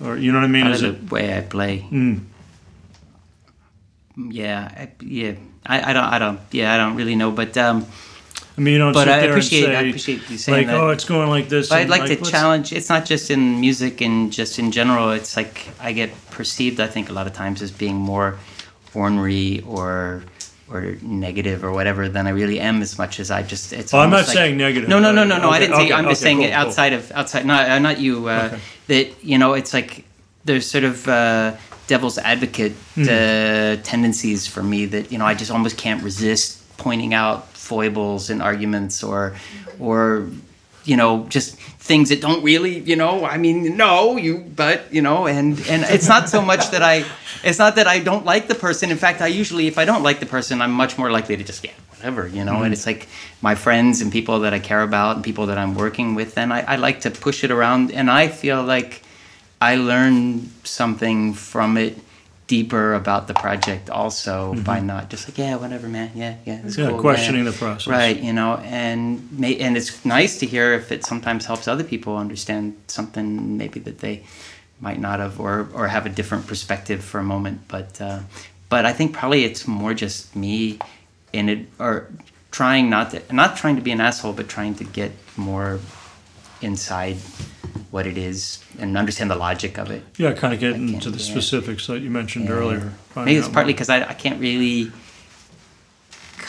Or 0.01 0.15
you 0.15 0.31
know 0.31 0.39
what 0.39 0.45
I 0.45 0.47
mean? 0.47 0.67
Is 0.67 0.81
of 0.81 0.95
it? 0.95 1.07
the 1.09 1.13
way 1.15 1.37
I 1.37 1.41
play. 1.41 1.85
Mm, 1.91 2.21
Yeah, 4.15 4.69
I, 4.71 4.89
yeah. 5.03 5.33
I, 5.65 5.89
I 5.89 5.93
don't, 5.93 6.03
I 6.05 6.19
don't, 6.19 6.39
yeah, 6.51 6.73
I 6.73 6.77
don't 6.77 6.95
really 6.95 7.15
know, 7.15 7.31
but 7.31 7.57
um, 7.57 7.85
I 8.57 8.61
mean, 8.61 8.73
you 8.73 8.79
don't 8.79 8.93
But 8.93 9.07
I 9.07 9.19
appreciate- 9.19 9.65
and 9.65 9.77
I 9.77 9.81
appreciate 9.81 10.29
you 10.29 10.37
saying 10.37 10.57
like, 10.57 10.67
that. 10.67 10.75
oh, 10.79 10.89
it's 10.89 11.05
going 11.05 11.29
like 11.29 11.49
this. 11.49 11.69
But 11.69 11.75
I'd 11.79 11.81
and, 11.81 11.89
like, 11.89 12.05
to 12.05 12.17
challenge. 12.31 12.71
It's 12.73 12.89
not 12.89 13.05
just 13.05 13.31
in 13.31 13.59
music 13.59 14.01
and 14.01 14.31
just 14.31 14.59
in 14.59 14.71
general. 14.71 15.11
It's 15.11 15.35
like 15.35 15.67
I 15.81 15.91
get 15.93 16.11
perceived. 16.29 16.79
I 16.79 16.87
think 16.87 17.09
a 17.09 17.13
lot 17.13 17.25
of 17.27 17.33
times 17.33 17.61
as 17.61 17.71
being 17.71 17.95
more 17.95 18.37
ornery 18.93 19.61
or 19.61 20.23
or 20.73 20.97
negative 21.01 21.63
or 21.63 21.71
whatever 21.71 22.09
than 22.09 22.27
I 22.27 22.31
really 22.31 22.59
am. 22.59 22.81
As 22.81 22.97
much 22.97 23.19
as 23.19 23.29
I 23.31 23.43
just. 23.43 23.71
It's. 23.73 23.93
Oh, 23.93 23.99
I'm 23.99 24.09
not 24.09 24.25
like- 24.27 24.35
saying 24.35 24.57
negative. 24.57 24.89
No, 24.89 24.99
no, 24.99 25.11
no, 25.11 25.23
no, 25.23 25.37
no. 25.39 25.49
I 25.49 25.59
didn't 25.59 25.75
say. 25.77 25.83
okay, 25.85 25.93
I'm 25.93 26.05
just 26.09 26.21
okay, 26.21 26.25
saying 26.27 26.37
cool, 26.37 26.45
it 26.47 26.51
cool. 26.51 26.59
outside 26.67 26.93
of 26.93 27.11
outside. 27.11 27.45
Not 27.45 27.69
uh, 27.69 27.79
not 27.79 27.99
you. 27.99 28.27
Uh, 28.27 28.49
Okay. 28.51 28.59
That 28.87 29.23
you 29.23 29.37
know, 29.37 29.53
it's 29.53 29.73
like 29.73 30.03
there's 30.45 30.69
sort 30.69 30.83
of. 30.83 31.07
Uh, 31.07 31.55
devil's 31.87 32.17
advocate 32.17 32.71
Hmm. 32.95 33.03
uh, 33.03 33.75
tendencies 33.83 34.47
for 34.47 34.63
me 34.63 34.85
that 34.85 35.11
you 35.11 35.17
know 35.19 35.25
I 35.25 35.33
just 35.33 35.51
almost 35.51 35.75
can't 35.77 36.01
resist 36.01 36.59
pointing 36.77 37.13
out 37.13 37.49
foibles 37.57 38.29
and 38.29 38.41
arguments 38.41 39.03
or 39.03 39.35
or 39.79 40.29
you 40.85 40.97
know 40.97 41.25
just 41.29 41.55
things 41.79 42.09
that 42.09 42.21
don't 42.21 42.43
really 42.43 42.79
you 42.79 42.95
know 42.95 43.25
I 43.25 43.37
mean 43.37 43.77
no 43.77 44.17
you 44.17 44.37
but 44.55 44.93
you 44.93 45.01
know 45.01 45.27
and 45.27 45.59
and 45.67 45.83
it's 45.83 46.07
not 46.07 46.29
so 46.29 46.41
much 46.41 46.71
that 46.71 46.81
I 46.81 47.05
it's 47.43 47.59
not 47.59 47.75
that 47.75 47.87
I 47.87 47.99
don't 47.99 48.25
like 48.25 48.47
the 48.47 48.55
person. 48.55 48.91
In 48.91 48.97
fact 48.97 49.21
I 49.21 49.27
usually 49.27 49.67
if 49.67 49.77
I 49.77 49.85
don't 49.85 50.03
like 50.03 50.19
the 50.19 50.25
person 50.25 50.61
I'm 50.61 50.71
much 50.71 50.97
more 50.97 51.11
likely 51.11 51.37
to 51.37 51.43
just 51.43 51.63
yeah 51.63 51.71
whatever 51.89 52.27
you 52.27 52.43
know 52.43 52.55
and 52.55 52.63
mm-hmm. 52.63 52.73
it's 52.73 52.85
like 52.85 53.07
my 53.43 53.55
friends 53.55 54.01
and 54.01 54.11
people 54.11 54.39
that 54.39 54.53
I 54.53 54.59
care 54.59 54.81
about 54.81 55.17
and 55.17 55.23
people 55.23 55.47
that 55.47 55.57
I'm 55.57 55.75
working 55.75 56.15
with 56.15 56.37
and 56.37 56.53
I, 56.53 56.61
I 56.61 56.75
like 56.77 57.01
to 57.01 57.11
push 57.11 57.43
it 57.43 57.51
around. 57.51 57.91
And 57.91 58.09
I 58.09 58.29
feel 58.29 58.63
like 58.63 59.01
I 59.61 59.75
learn 59.75 60.49
something 60.63 61.33
from 61.33 61.77
it 61.77 61.97
deeper 62.47 62.93
about 62.93 63.27
the 63.27 63.33
project 63.33 63.89
also 63.89 64.53
by 64.65 64.79
not 64.79 65.09
just 65.09 65.27
like 65.29 65.37
yeah 65.37 65.55
whatever 65.55 65.87
man 65.87 66.11
yeah 66.13 66.35
yeah 66.45 66.59
it's 66.65 66.73
Mm-hmm. 66.75 66.81
Yeah, 66.81 66.89
cool, 66.89 66.99
questioning 66.99 67.45
the 67.45 67.53
process. 67.53 67.87
right 67.87 68.19
you 68.19 68.33
know 68.33 68.57
and 68.57 69.21
may, 69.39 69.57
and 69.57 69.77
it's 69.77 70.03
nice 70.05 70.39
to 70.39 70.45
hear 70.45 70.73
if 70.73 70.91
it 70.91 71.05
sometimes 71.05 71.45
helps 71.45 71.67
other 71.67 71.83
people 71.85 72.17
understand 72.17 72.75
something 72.87 73.57
maybe 73.57 73.79
that 73.81 73.99
they 73.99 74.23
might 74.81 74.99
not 74.99 75.19
have 75.19 75.39
or 75.39 75.69
or 75.73 75.87
have 75.87 76.05
a 76.05 76.09
different 76.09 76.45
perspective 76.45 77.01
for 77.03 77.19
a 77.19 77.23
moment 77.23 77.61
but 77.69 78.01
uh, 78.01 78.19
but 78.69 78.85
I 78.85 78.91
think 78.93 79.13
probably 79.13 79.45
it's 79.45 79.65
more 79.67 79.93
just 79.93 80.35
me 80.35 80.79
in 81.31 81.47
it 81.47 81.59
or 81.79 82.09
trying 82.51 82.89
not 82.89 83.11
to 83.11 83.21
not 83.33 83.55
trying 83.55 83.77
to 83.77 83.81
be 83.81 83.91
an 83.91 84.01
asshole 84.01 84.33
but 84.33 84.49
trying 84.49 84.75
to 84.75 84.83
get 84.83 85.11
more 85.37 85.79
inside 86.61 87.17
what 87.93 88.07
it 88.07 88.17
is 88.17 88.63
and 88.79 88.97
understand 88.97 89.29
the 89.29 89.35
logic 89.35 89.77
of 89.77 89.91
it 89.91 90.01
Yeah, 90.17 90.33
kind 90.33 90.51
of 90.51 90.59
getting 90.59 90.87
can't 90.87 90.93
into 90.95 91.11
the 91.11 91.19
specifics 91.19 91.85
that 91.85 91.99
you 92.01 92.09
mentioned 92.09 92.45
Yeah. 92.45 92.55
earlier. 92.59 92.93
Maybe 93.15 93.35
it's 93.35 93.47
partly 93.47 93.73
because 93.73 93.87
I, 93.87 93.97
I 94.09 94.15
can't 94.15 94.39
really, 94.41 94.91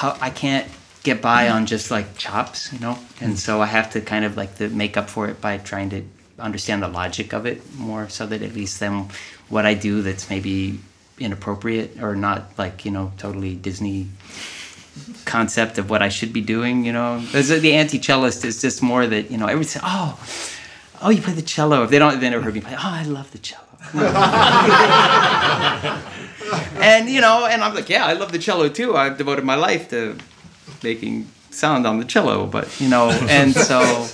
I 0.01 0.31
can't 0.31 0.67
get 1.03 1.21
by 1.21 1.51
on 1.51 1.67
just 1.67 1.91
like 1.91 2.17
chops, 2.17 2.73
you 2.73 2.79
know, 2.79 2.99
and 3.21 3.39
so 3.39 3.61
I 3.61 3.67
have 3.67 3.91
to 3.93 4.01
kind 4.01 4.25
of 4.25 4.39
like 4.39 4.57
to 4.57 4.71
make 4.71 4.97
up 4.97 5.11
for 5.11 5.29
it 5.29 5.43
by 5.43 5.59
trying 5.59 5.91
to 5.91 6.03
understand 6.39 6.83
the 6.83 6.89
logic 6.89 7.35
of 7.35 7.45
it 7.45 7.61
more, 7.77 8.09
so 8.09 8.27
that 8.27 8.41
at 8.41 8.55
least 8.55 8.81
then 8.81 9.09
what 9.51 9.67
I 9.67 9.75
do 9.75 10.01
that's 10.01 10.31
maybe 10.31 10.81
inappropriate 11.19 12.03
or 12.03 12.17
not 12.17 12.41
like 12.59 12.87
you 12.87 12.91
know 12.91 13.13
totally 13.19 13.55
Disney 13.55 14.09
concept 15.27 15.77
of 15.77 15.91
what 15.91 16.01
I 16.01 16.09
should 16.09 16.33
be 16.33 16.41
doing, 16.41 16.85
you 16.87 16.93
know. 16.93 17.21
The 17.21 17.75
anti-cellist 17.75 18.45
is 18.45 18.63
just 18.63 18.83
more 18.83 19.07
that 19.07 19.31
you 19.31 19.37
know 19.37 19.47
say, 19.63 19.81
oh, 19.83 20.19
oh, 21.05 21.11
you 21.11 21.23
play 21.23 21.35
the 21.35 21.43
cello. 21.43 21.85
If 21.85 21.91
they 21.91 21.99
don't, 21.99 22.19
they 22.19 22.31
never 22.31 22.43
heard 22.43 22.55
me 22.55 22.61
play. 22.61 22.75
Oh, 22.75 22.81
I 22.83 23.05
love 23.05 23.31
the 23.31 23.39
cello. 23.39 23.63
and 26.83 27.09
you 27.09 27.21
know, 27.21 27.47
and 27.47 27.63
I'm 27.63 27.75
like, 27.75 27.89
yeah, 27.89 28.07
I 28.07 28.15
love 28.15 28.33
the 28.33 28.39
cello 28.39 28.69
too. 28.69 28.97
I've 28.97 29.19
devoted 29.19 29.45
my 29.45 29.55
life 29.55 29.91
to 29.91 30.17
making 30.83 31.29
sound 31.51 31.87
on 31.87 31.99
the 31.99 32.05
cello, 32.05 32.47
but 32.47 32.81
you 32.81 32.89
know, 32.89 33.11
and 33.11 33.55
so, 33.55 34.09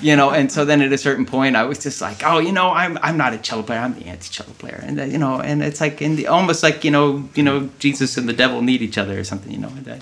you 0.00 0.16
know, 0.16 0.30
and 0.30 0.50
so 0.50 0.64
then 0.64 0.80
at 0.80 0.92
a 0.92 0.98
certain 0.98 1.26
point, 1.26 1.56
I 1.56 1.64
was 1.64 1.78
just 1.82 2.00
like, 2.00 2.22
oh, 2.24 2.38
you 2.38 2.52
know, 2.52 2.70
I'm 2.70 2.98
I'm 3.02 3.16
not 3.16 3.32
a 3.34 3.38
cello 3.38 3.62
player. 3.62 3.80
I'm 3.80 3.94
the 3.98 4.06
anti-cello 4.06 4.52
player, 4.58 4.80
and 4.86 5.00
uh, 5.00 5.04
you 5.04 5.18
know, 5.18 5.40
and 5.40 5.62
it's 5.62 5.80
like 5.80 6.00
in 6.02 6.16
the 6.16 6.26
almost 6.28 6.62
like 6.62 6.84
you 6.84 6.90
know, 6.90 7.28
you 7.34 7.42
know, 7.42 7.68
Jesus 7.78 8.16
and 8.16 8.28
the 8.28 8.32
devil 8.32 8.62
need 8.62 8.82
each 8.82 8.98
other 8.98 9.18
or 9.18 9.24
something. 9.24 9.52
You 9.52 9.58
know, 9.58 9.68
and 9.68 9.84
that, 9.86 10.00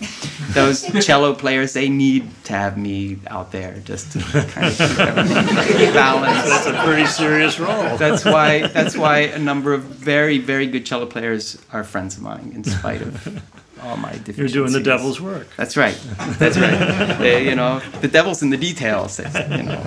those 0.53 0.83
cello 1.07 1.35
players 1.35 1.73
they 1.73 1.89
need 1.89 2.29
to 2.45 2.53
have 2.53 2.77
me 2.79 3.19
out 3.29 3.53
there 3.53 3.79
just 3.85 4.13
to 4.13 4.19
kind 4.21 4.67
of 4.67 4.77
keep 4.79 4.99
everything 4.99 5.93
balanced 5.95 6.47
That's 6.49 6.67
a 6.67 6.85
pretty 6.85 7.07
serious 7.07 7.59
role. 7.59 7.97
that's 7.97 8.25
why 8.25 8.67
that's 8.69 8.97
why 8.97 9.19
a 9.19 9.39
number 9.39 9.73
of 9.75 9.83
very 9.83 10.39
very 10.39 10.67
good 10.67 10.87
cello 10.87 11.07
players 11.07 11.59
are 11.73 11.85
friends 11.85 12.17
of 12.17 12.23
mine 12.23 12.53
in 12.55 12.65
spite 12.65 13.03
of 13.03 13.43
all 13.87 13.96
my 13.96 14.12
deficiencies. 14.12 14.55
You're 14.55 14.66
doing 14.66 14.72
the 14.72 14.81
devil's 14.83 15.20
work. 15.20 15.46
That's 15.57 15.77
right. 15.77 15.99
That's 16.38 16.59
right. 16.59 17.18
They, 17.18 17.37
uh, 17.46 17.51
you 17.51 17.55
know, 17.55 17.81
the 18.01 18.09
devil's 18.09 18.42
in 18.42 18.51
the 18.51 18.57
details. 18.57 19.18
You 19.18 19.62
know. 19.62 19.87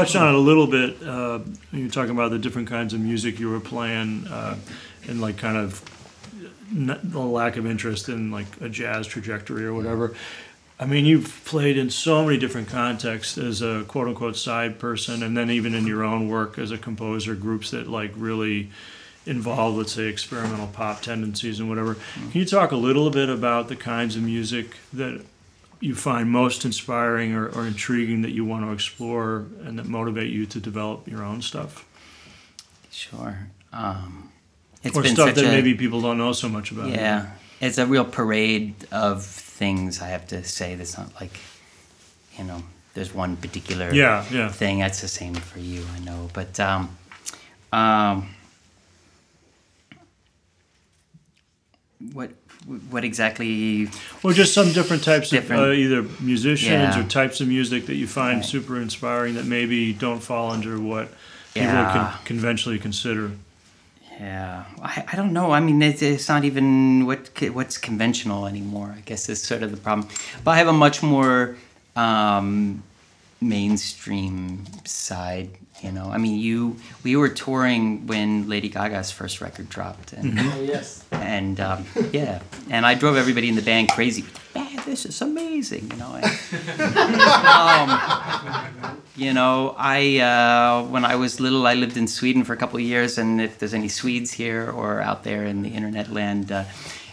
Touched 0.00 0.16
on 0.16 0.28
it 0.28 0.34
a 0.34 0.38
little 0.38 0.66
bit. 0.66 1.02
Uh, 1.02 1.40
you 1.72 1.84
were 1.84 1.90
talking 1.90 2.12
about 2.12 2.30
the 2.30 2.38
different 2.38 2.68
kinds 2.68 2.94
of 2.94 3.00
music 3.00 3.38
you 3.38 3.50
were 3.50 3.60
playing, 3.60 4.26
uh, 4.28 4.56
and 5.08 5.20
like 5.20 5.36
kind 5.36 5.56
of 5.56 5.82
n- 6.70 6.98
the 7.02 7.20
lack 7.20 7.56
of 7.56 7.66
interest 7.66 8.08
in 8.08 8.30
like 8.30 8.46
a 8.60 8.68
jazz 8.68 9.06
trajectory 9.06 9.64
or 9.64 9.74
whatever. 9.74 10.14
I 10.78 10.86
mean, 10.86 11.04
you've 11.04 11.44
played 11.44 11.76
in 11.76 11.90
so 11.90 12.24
many 12.24 12.38
different 12.38 12.68
contexts 12.68 13.36
as 13.36 13.60
a 13.60 13.84
quote 13.86 14.08
unquote 14.08 14.36
side 14.36 14.78
person, 14.78 15.22
and 15.22 15.36
then 15.36 15.50
even 15.50 15.74
in 15.74 15.86
your 15.86 16.02
own 16.02 16.28
work 16.28 16.58
as 16.58 16.70
a 16.70 16.78
composer, 16.78 17.34
groups 17.34 17.70
that 17.72 17.86
like 17.88 18.12
really 18.16 18.70
involve, 19.26 19.76
let's 19.76 19.92
say, 19.92 20.04
experimental 20.04 20.66
pop 20.68 21.02
tendencies 21.02 21.60
and 21.60 21.68
whatever. 21.68 21.96
Can 22.14 22.40
you 22.40 22.46
talk 22.46 22.72
a 22.72 22.76
little 22.76 23.10
bit 23.10 23.28
about 23.28 23.68
the 23.68 23.76
kinds 23.76 24.16
of 24.16 24.22
music 24.22 24.76
that 24.94 25.22
you 25.80 25.94
find 25.94 26.30
most 26.30 26.64
inspiring 26.64 27.34
or, 27.34 27.48
or 27.48 27.66
intriguing 27.66 28.22
that 28.22 28.30
you 28.30 28.44
want 28.44 28.64
to 28.64 28.72
explore 28.72 29.46
and 29.64 29.78
that 29.78 29.86
motivate 29.86 30.30
you 30.30 30.46
to 30.46 30.60
develop 30.60 31.08
your 31.08 31.24
own 31.24 31.42
stuff? 31.42 31.86
Sure. 32.90 33.48
Um, 33.72 34.30
it's 34.82 34.96
or 34.96 35.02
been 35.02 35.14
stuff 35.14 35.34
that 35.34 35.44
a, 35.44 35.48
maybe 35.48 35.74
people 35.74 36.00
don't 36.00 36.18
know 36.18 36.32
so 36.32 36.48
much 36.48 36.70
about. 36.70 36.90
Yeah, 36.90 37.30
it's 37.60 37.78
a 37.78 37.86
real 37.86 38.04
parade 38.04 38.74
of 38.92 39.24
things. 39.24 40.00
I 40.00 40.08
have 40.08 40.26
to 40.28 40.42
say, 40.44 40.74
that's 40.74 40.96
not 40.96 41.14
like, 41.20 41.38
you 42.38 42.44
know, 42.44 42.62
there's 42.94 43.14
one 43.14 43.36
particular 43.36 43.92
Yeah, 43.92 44.24
yeah. 44.30 44.48
thing. 44.50 44.80
That's 44.80 45.00
the 45.00 45.08
same 45.08 45.34
for 45.34 45.58
you, 45.58 45.84
I 45.94 46.00
know. 46.00 46.28
But 46.32 46.58
um, 46.58 46.96
um, 47.72 48.34
what 52.12 52.32
what 52.90 53.04
exactly? 53.04 53.88
Well, 54.22 54.34
just 54.34 54.52
some 54.54 54.72
different 54.72 55.02
types 55.02 55.30
Different- 55.30 55.62
of 55.62 55.68
uh, 55.68 55.72
either 55.72 56.02
musicians 56.20 56.70
Yeah. 56.70 56.98
or 57.00 57.04
types 57.08 57.40
of 57.40 57.48
music 57.48 57.86
that 57.86 57.96
you 57.96 58.06
find 58.06 58.36
Right. 58.38 58.44
super 58.44 58.80
inspiring 58.80 59.34
that 59.34 59.46
maybe 59.46 59.92
don't 59.92 60.22
fall 60.22 60.50
under 60.50 60.78
what 60.78 61.08
people 61.54 61.68
can 61.70 62.12
conventionally 62.24 62.78
consider. 62.78 63.32
Yeah, 64.20 64.64
I, 64.82 65.04
I 65.12 65.16
don't 65.16 65.32
know. 65.32 65.50
I 65.52 65.60
mean, 65.60 65.80
it's, 65.80 66.02
it's 66.02 66.28
not 66.28 66.44
even 66.44 67.06
what 67.06 67.30
what's 67.54 67.78
conventional 67.78 68.46
anymore. 68.46 68.94
I 68.96 69.00
guess 69.00 69.28
is 69.30 69.42
sort 69.42 69.62
of 69.62 69.70
the 69.70 69.78
problem. 69.78 70.08
But 70.44 70.50
I 70.52 70.56
have 70.58 70.68
a 70.68 70.74
much 70.74 71.02
more 71.02 71.56
um, 71.96 72.82
mainstream 73.40 74.66
side. 74.84 75.48
You 75.82 75.92
know, 75.92 76.10
I 76.10 76.18
mean, 76.18 76.38
you 76.38 76.76
we 77.04 77.16
were 77.16 77.28
touring 77.30 78.06
when 78.06 78.48
Lady 78.48 78.68
Gaga's 78.68 79.10
first 79.10 79.40
record 79.40 79.68
dropped, 79.70 80.12
and 80.12 80.38
Oh, 80.38 80.60
yes. 80.60 81.04
and 81.10 81.58
um, 81.60 81.84
yeah, 82.12 82.40
and 82.68 82.84
I 82.84 82.94
drove 82.94 83.16
everybody 83.16 83.48
in 83.48 83.54
the 83.56 83.62
band 83.62 83.88
crazy. 83.88 84.24
Man, 84.54 84.80
this 84.84 85.06
is 85.06 85.22
amazing, 85.22 85.90
you 85.90 85.96
know. 85.96 86.20
And, 86.20 87.20
um, 87.46 89.00
you 89.16 89.32
know, 89.32 89.74
I 89.78 90.18
uh, 90.18 90.84
when 90.88 91.04
I 91.04 91.16
was 91.16 91.40
little, 91.40 91.66
I 91.66 91.74
lived 91.74 91.96
in 91.96 92.06
Sweden 92.06 92.44
for 92.44 92.52
a 92.52 92.56
couple 92.56 92.76
of 92.78 92.82
years, 92.84 93.18
and 93.18 93.40
if 93.40 93.58
there's 93.58 93.74
any 93.74 93.88
Swedes 93.88 94.32
here 94.32 94.70
or 94.70 95.00
out 95.00 95.24
there 95.24 95.44
in 95.44 95.62
the 95.62 95.70
internet 95.70 96.12
land. 96.12 96.52
Uh, 96.52 96.64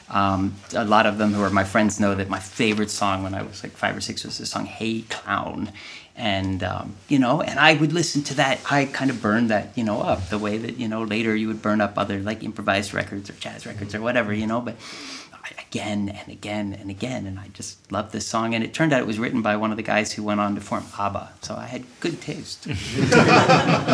um, 0.09 0.55
a 0.73 0.85
lot 0.85 1.05
of 1.05 1.17
them 1.17 1.33
who 1.33 1.41
are 1.43 1.49
my 1.49 1.65
friends 1.65 1.99
know 1.99 2.15
that 2.15 2.29
my 2.29 2.39
favorite 2.39 2.89
song 2.89 3.23
when 3.23 3.33
I 3.33 3.41
was 3.43 3.61
like 3.61 3.73
five 3.73 3.93
or 3.97 3.99
six 3.99 4.23
was 4.23 4.37
the 4.37 4.45
song 4.45 4.65
"Hey 4.65 5.01
Clown," 5.09 5.73
and 6.17 6.63
um, 6.63 6.95
you 7.07 7.19
know, 7.19 7.41
and 7.41 7.59
I 7.59 7.75
would 7.75 7.93
listen 7.93 8.23
to 8.23 8.33
that. 8.35 8.59
I 8.69 8.85
kind 8.85 9.09
of 9.11 9.21
burned 9.21 9.49
that, 9.51 9.77
you 9.77 9.83
know, 9.83 10.01
up 10.01 10.29
the 10.29 10.37
way 10.39 10.57
that 10.57 10.77
you 10.77 10.87
know 10.87 11.03
later 11.03 11.35
you 11.35 11.47
would 11.47 11.61
burn 11.61 11.79
up 11.79 11.93
other 11.97 12.19
like 12.19 12.43
improvised 12.43 12.93
records 12.93 13.29
or 13.29 13.33
jazz 13.33 13.65
records 13.65 13.93
or 13.95 14.01
whatever, 14.01 14.33
you 14.33 14.47
know. 14.47 14.59
But 14.61 14.75
I- 15.43 15.61
again 15.61 16.09
and 16.09 16.29
again 16.31 16.73
and 16.79 16.89
again, 16.89 17.25
and 17.27 17.37
I 17.39 17.47
just 17.53 17.91
loved 17.91 18.11
this 18.13 18.25
song. 18.25 18.53
And 18.55 18.63
it 18.63 18.73
turned 18.73 18.93
out 18.93 18.99
it 19.01 19.07
was 19.07 19.19
written 19.19 19.41
by 19.41 19.55
one 19.57 19.69
of 19.71 19.77
the 19.77 19.83
guys 19.83 20.11
who 20.13 20.23
went 20.23 20.39
on 20.39 20.55
to 20.55 20.61
form 20.61 20.85
ABBA, 20.97 21.29
so 21.41 21.55
I 21.55 21.65
had 21.65 21.83
good 21.99 22.19
taste. 22.21 22.67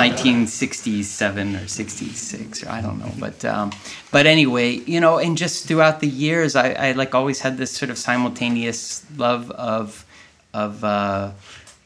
1967 0.04 1.56
or 1.56 1.68
66 1.68 2.64
or 2.64 2.70
I 2.70 2.82
don't 2.82 3.00
know, 3.00 3.12
but 3.20 3.44
um, 3.46 3.72
but 4.12 4.26
anyway, 4.26 4.72
you 4.72 5.00
know, 5.00 5.18
and 5.18 5.38
just 5.38 5.68
throughout 5.68 6.00
the 6.00 6.08
years, 6.08 6.56
I, 6.56 6.72
I 6.72 6.92
like 6.94 7.14
always 7.14 7.42
had 7.42 7.58
this 7.58 7.72
sort 7.72 7.90
of 7.92 7.98
simultaneous 7.98 9.06
love 9.18 9.52
of 9.52 10.06
of 10.54 10.84
uh, 10.84 11.32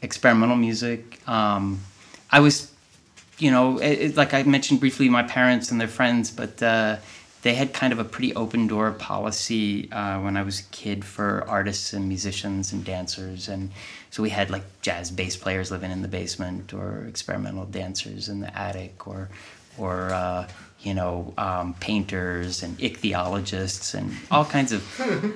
experimental 0.01 0.55
music. 0.55 1.19
Um, 1.27 1.79
I 2.31 2.39
was, 2.39 2.71
you 3.37 3.51
know, 3.51 3.77
it, 3.77 3.91
it- 3.99 4.17
like 4.17 4.33
I 4.33 4.43
mentioned 4.43 4.79
briefly, 4.79 5.09
my 5.09 5.23
parents 5.23 5.71
and 5.71 5.79
their 5.79 5.87
friends, 5.87 6.31
but 6.31 6.61
uh, 6.61 6.97
they 7.43 7.53
had 7.53 7.73
kind 7.73 7.93
of 7.93 7.99
a 7.99 8.03
pretty 8.03 8.35
open 8.35 8.67
door 8.67 8.91
policy 8.91 9.91
uh, 9.91 10.19
when 10.21 10.35
I 10.37 10.41
was 10.43 10.59
a 10.59 10.63
kid 10.71 11.05
for 11.05 11.45
artists 11.47 11.93
and 11.93 12.07
musicians 12.07 12.73
and 12.73 12.83
dancers, 12.83 13.47
and 13.47 13.69
so 14.09 14.23
we 14.23 14.29
had 14.29 14.49
like 14.49 14.63
jazz 14.81 15.11
bass 15.11 15.37
players 15.37 15.71
living 15.71 15.91
in 15.91 16.01
the 16.01 16.07
basement, 16.07 16.73
or 16.73 17.05
experimental 17.07 17.65
dancers 17.65 18.27
in 18.27 18.39
the 18.41 18.57
attic, 18.57 19.07
or 19.07 19.29
or 19.77 20.09
uh, 20.11 20.47
you 20.81 20.93
know 20.93 21.33
um, 21.37 21.75
painters 21.79 22.63
and 22.63 22.77
ichthyologists 22.79 23.93
and 23.93 24.11
all 24.31 24.43
kinds 24.45 24.71
of 24.71 24.83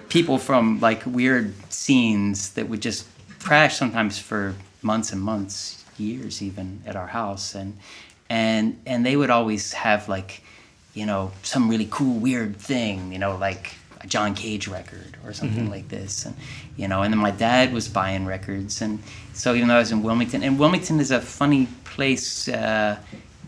people 0.10 0.38
from 0.40 0.80
like 0.82 1.04
weird 1.06 1.54
scenes 1.72 2.50
that 2.54 2.68
would 2.68 2.82
just 2.82 3.06
crash 3.44 3.78
sometimes 3.78 4.18
for 4.18 4.56
months 4.82 5.12
and 5.12 5.22
months, 5.22 5.84
years 5.98 6.42
even 6.42 6.82
at 6.86 6.96
our 6.96 7.08
house, 7.08 7.56
and 7.56 7.78
and 8.30 8.80
and 8.86 9.06
they 9.06 9.16
would 9.16 9.30
always 9.30 9.74
have 9.74 10.08
like 10.10 10.44
you 10.94 11.06
know 11.06 11.32
some 11.44 11.70
really 11.70 11.88
cool 11.90 12.20
weird 12.20 12.56
thing, 12.58 13.12
you 13.12 13.20
know 13.20 13.36
like 13.38 13.74
a 14.02 14.08
John 14.08 14.34
Cage 14.34 14.68
record 14.68 15.18
or 15.26 15.34
something 15.34 15.70
like 15.70 15.90
this, 15.90 16.26
and 16.26 16.36
you 16.76 16.88
know, 16.88 17.04
and 17.04 17.14
then 17.14 17.20
my 17.20 17.32
dad 17.32 17.74
was 17.74 17.88
buying 17.88 18.26
records, 18.26 18.82
and 18.82 19.00
so 19.34 19.54
even 19.54 19.68
though 19.68 19.76
I 19.76 19.80
was 19.80 19.92
in 19.92 20.02
Wilmington, 20.04 20.44
and 20.44 20.58
Wilmington 20.60 21.00
is 21.00 21.12
a 21.12 21.22
funny 21.22 21.68
place. 21.84 22.48
Uh, 22.48 22.98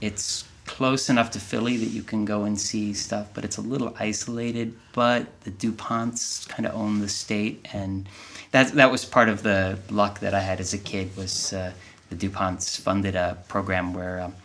it's 0.02 0.44
close 0.66 1.10
enough 1.10 1.32
to 1.32 1.40
Philly 1.40 1.78
that 1.78 1.90
you 1.90 2.04
can 2.04 2.26
go 2.26 2.44
and 2.44 2.60
see 2.60 2.94
stuff, 2.94 3.28
but 3.34 3.44
it's 3.44 3.58
a 3.58 3.62
little 3.62 3.96
isolated. 4.00 4.74
But 4.94 5.28
the 5.42 5.52
Duponts 5.52 6.48
kind 6.48 6.66
of 6.66 6.74
own 6.74 7.00
the 7.00 7.10
state, 7.10 7.68
and 7.74 8.08
that 8.52 8.72
that 8.74 8.92
was 8.92 9.06
part 9.06 9.30
of 9.30 9.44
the 9.44 9.78
luck 9.90 10.20
that 10.20 10.34
I 10.34 10.40
had 10.40 10.60
as 10.60 10.74
a 10.74 10.78
kid. 10.78 11.16
Was 11.18 11.54
uh, 11.54 11.74
the 12.10 12.16
Duponts 12.16 12.80
funded 12.80 13.16
a 13.16 13.38
program 13.48 13.94
where 13.94 14.22
um, 14.22 14.36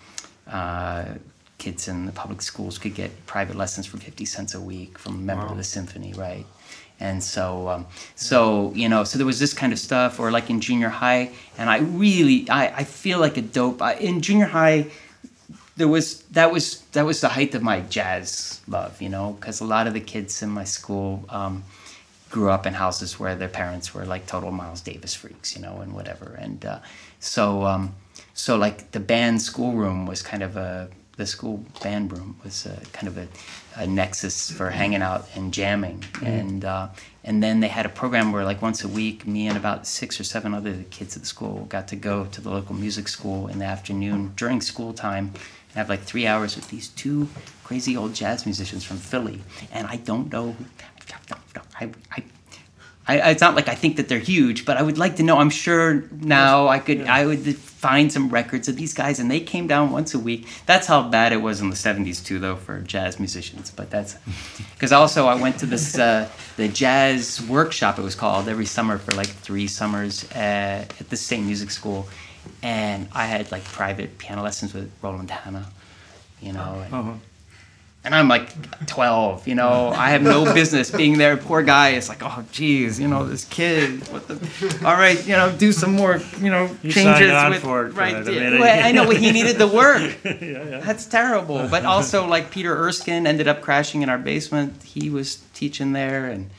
uh, 0.50 1.04
kids 1.58 1.88
in 1.88 2.06
the 2.06 2.12
public 2.12 2.40
schools 2.42 2.78
could 2.78 2.94
get 2.94 3.26
private 3.26 3.56
lessons 3.56 3.86
for 3.86 3.98
fifty 3.98 4.24
cents 4.24 4.54
a 4.54 4.60
week 4.60 4.98
from 4.98 5.14
a 5.14 5.18
member 5.18 5.46
of 5.46 5.56
the 5.56 5.64
symphony, 5.64 6.12
right? 6.14 6.46
And 7.00 7.22
so, 7.22 7.68
um, 7.68 7.86
so 8.16 8.72
you 8.74 8.88
know, 8.88 9.04
so 9.04 9.18
there 9.18 9.26
was 9.26 9.38
this 9.38 9.54
kind 9.54 9.72
of 9.72 9.78
stuff, 9.78 10.18
or 10.18 10.32
like 10.32 10.50
in 10.50 10.60
junior 10.60 10.88
high, 10.88 11.30
and 11.56 11.70
I 11.70 11.78
really, 11.78 12.48
I, 12.50 12.78
I 12.78 12.84
feel 12.84 13.20
like 13.20 13.36
a 13.36 13.42
dope. 13.42 13.80
I, 13.80 13.94
in 13.94 14.20
junior 14.20 14.46
high, 14.46 14.86
there 15.78 15.88
was 15.88 16.22
that 16.32 16.50
was 16.50 16.80
that 16.92 17.06
was 17.06 17.20
the 17.20 17.28
height 17.28 17.54
of 17.54 17.62
my 17.62 17.80
jazz 17.80 18.60
love, 18.66 19.00
you 19.00 19.08
know, 19.08 19.36
because 19.38 19.60
a 19.60 19.64
lot 19.64 19.86
of 19.86 19.94
the 19.94 20.00
kids 20.00 20.42
in 20.42 20.50
my 20.50 20.64
school 20.64 21.24
um, 21.28 21.62
grew 22.30 22.50
up 22.50 22.66
in 22.66 22.74
houses 22.74 23.18
where 23.18 23.36
their 23.36 23.48
parents 23.48 23.94
were 23.94 24.04
like 24.04 24.26
total 24.26 24.50
Miles 24.50 24.80
Davis 24.80 25.14
freaks, 25.14 25.54
you 25.54 25.62
know, 25.62 25.78
and 25.80 25.94
whatever, 25.94 26.36
and 26.38 26.64
uh, 26.64 26.80
so 27.20 27.62
um, 27.62 27.94
so 28.34 28.56
like 28.56 28.90
the 28.90 29.00
band 29.00 29.40
schoolroom 29.40 30.04
was 30.04 30.20
kind 30.20 30.42
of 30.42 30.56
a 30.56 30.88
the 31.16 31.26
school 31.26 31.64
band 31.82 32.12
room 32.12 32.38
was 32.44 32.64
a, 32.66 32.76
kind 32.92 33.08
of 33.08 33.18
a, 33.18 33.26
a 33.74 33.86
nexus 33.86 34.52
for 34.52 34.70
hanging 34.70 35.02
out 35.02 35.28
and 35.36 35.54
jamming, 35.54 36.04
and 36.24 36.64
uh, 36.64 36.88
and 37.22 37.40
then 37.40 37.60
they 37.60 37.68
had 37.68 37.86
a 37.86 37.88
program 37.88 38.32
where 38.32 38.44
like 38.44 38.62
once 38.62 38.82
a 38.82 38.88
week, 38.88 39.28
me 39.28 39.46
and 39.46 39.56
about 39.56 39.86
six 39.86 40.18
or 40.18 40.24
seven 40.24 40.54
other 40.54 40.84
kids 40.90 41.16
at 41.16 41.22
the 41.22 41.28
school 41.28 41.66
got 41.68 41.86
to 41.88 41.96
go 41.96 42.24
to 42.26 42.40
the 42.40 42.50
local 42.50 42.74
music 42.74 43.06
school 43.06 43.46
in 43.46 43.60
the 43.60 43.64
afternoon 43.64 44.32
during 44.34 44.60
school 44.60 44.92
time 44.92 45.32
and 45.68 45.76
have 45.76 45.88
like 45.88 46.00
three 46.00 46.26
hours 46.26 46.56
with 46.56 46.68
these 46.70 46.88
two 46.88 47.28
crazy 47.64 47.96
old 47.96 48.14
jazz 48.14 48.46
musicians 48.46 48.84
from 48.84 48.96
Philly, 48.96 49.40
and 49.72 49.86
I 49.86 49.96
don't 49.96 50.32
know, 50.32 50.56
I. 51.80 51.90
I 52.10 52.22
I, 53.08 53.30
it's 53.30 53.40
not 53.40 53.54
like 53.54 53.68
I 53.68 53.74
think 53.74 53.96
that 53.96 54.08
they're 54.08 54.18
huge, 54.18 54.66
but 54.66 54.76
I 54.76 54.82
would 54.82 54.98
like 54.98 55.16
to 55.16 55.22
know. 55.22 55.38
I'm 55.38 55.48
sure 55.48 56.04
now 56.12 56.68
I 56.68 56.78
could 56.78 57.06
I 57.06 57.24
would 57.24 57.56
find 57.56 58.12
some 58.12 58.28
records 58.28 58.68
of 58.68 58.76
these 58.76 58.92
guys, 58.92 59.18
and 59.18 59.30
they 59.30 59.40
came 59.40 59.66
down 59.66 59.90
once 59.90 60.12
a 60.12 60.18
week. 60.18 60.46
That's 60.66 60.86
how 60.86 61.08
bad 61.08 61.32
it 61.32 61.38
was 61.38 61.62
in 61.62 61.70
the 61.70 61.76
'70s 61.76 62.22
too, 62.22 62.38
though, 62.38 62.56
for 62.56 62.80
jazz 62.80 63.18
musicians. 63.18 63.70
But 63.70 63.88
that's 63.88 64.16
because 64.74 64.92
also 64.92 65.26
I 65.26 65.36
went 65.36 65.58
to 65.60 65.66
this 65.66 65.98
uh, 65.98 66.28
the 66.58 66.68
jazz 66.68 67.40
workshop. 67.48 67.98
It 67.98 68.02
was 68.02 68.14
called 68.14 68.46
every 68.46 68.66
summer 68.66 68.98
for 68.98 69.12
like 69.12 69.28
three 69.28 69.68
summers 69.68 70.30
at, 70.32 71.00
at 71.00 71.08
the 71.08 71.16
same 71.16 71.46
music 71.46 71.70
school, 71.70 72.08
and 72.62 73.08
I 73.12 73.26
had 73.26 73.50
like 73.52 73.64
private 73.64 74.18
piano 74.18 74.42
lessons 74.42 74.74
with 74.74 74.90
Roland 75.02 75.30
Hanna, 75.30 75.66
you 76.40 76.52
know. 76.52 76.82
And, 76.84 76.94
Uh-huh. 76.94 77.12
and 78.04 78.14
I'm 78.14 78.28
like 78.28 78.48
12, 78.86 79.46
you 79.48 79.54
know, 79.54 79.90
I 79.90 80.10
have 80.10 80.22
no 80.22 80.44
business 80.60 80.90
being 80.90 81.18
there. 81.18 81.36
Poor 81.36 81.62
guy 81.62 81.90
is 81.90 82.08
like, 82.08 82.22
oh, 82.22 82.44
geez, 82.52 82.98
you 82.98 83.06
know, 83.08 83.26
this 83.26 83.44
kid. 83.44 84.06
What 84.08 84.26
the? 84.28 84.34
All 84.86 84.94
right, 84.94 85.18
you 85.26 85.34
know, 85.36 85.52
do 85.52 85.72
some 85.72 85.92
more, 85.92 86.20
you 86.40 86.50
know, 86.50 86.70
You 86.82 86.90
changes 86.92 87.30
with. 87.50 87.62
for 87.62 87.86
it 87.86 87.92
for 87.92 87.98
right, 88.00 88.24
yeah. 88.26 88.58
Well, 88.58 88.86
I 88.86 88.92
know, 88.92 89.04
but 89.06 89.18
he 89.18 89.30
needed 89.32 89.56
the 89.58 89.68
work. 89.68 90.16
yeah, 90.24 90.36
yeah. 90.40 90.80
That's 90.80 91.06
terrible. 91.06 91.68
But 91.68 91.84
also, 91.84 92.26
like 92.26 92.50
Peter 92.50 92.74
Erskine 92.76 93.26
ended 93.26 93.46
up 93.48 93.60
crashing 93.60 94.02
in 94.02 94.08
our 94.08 94.18
basement. 94.18 94.82
He 94.82 95.10
was 95.10 95.36
teaching 95.54 95.92
there, 95.92 96.26
and 96.26 96.50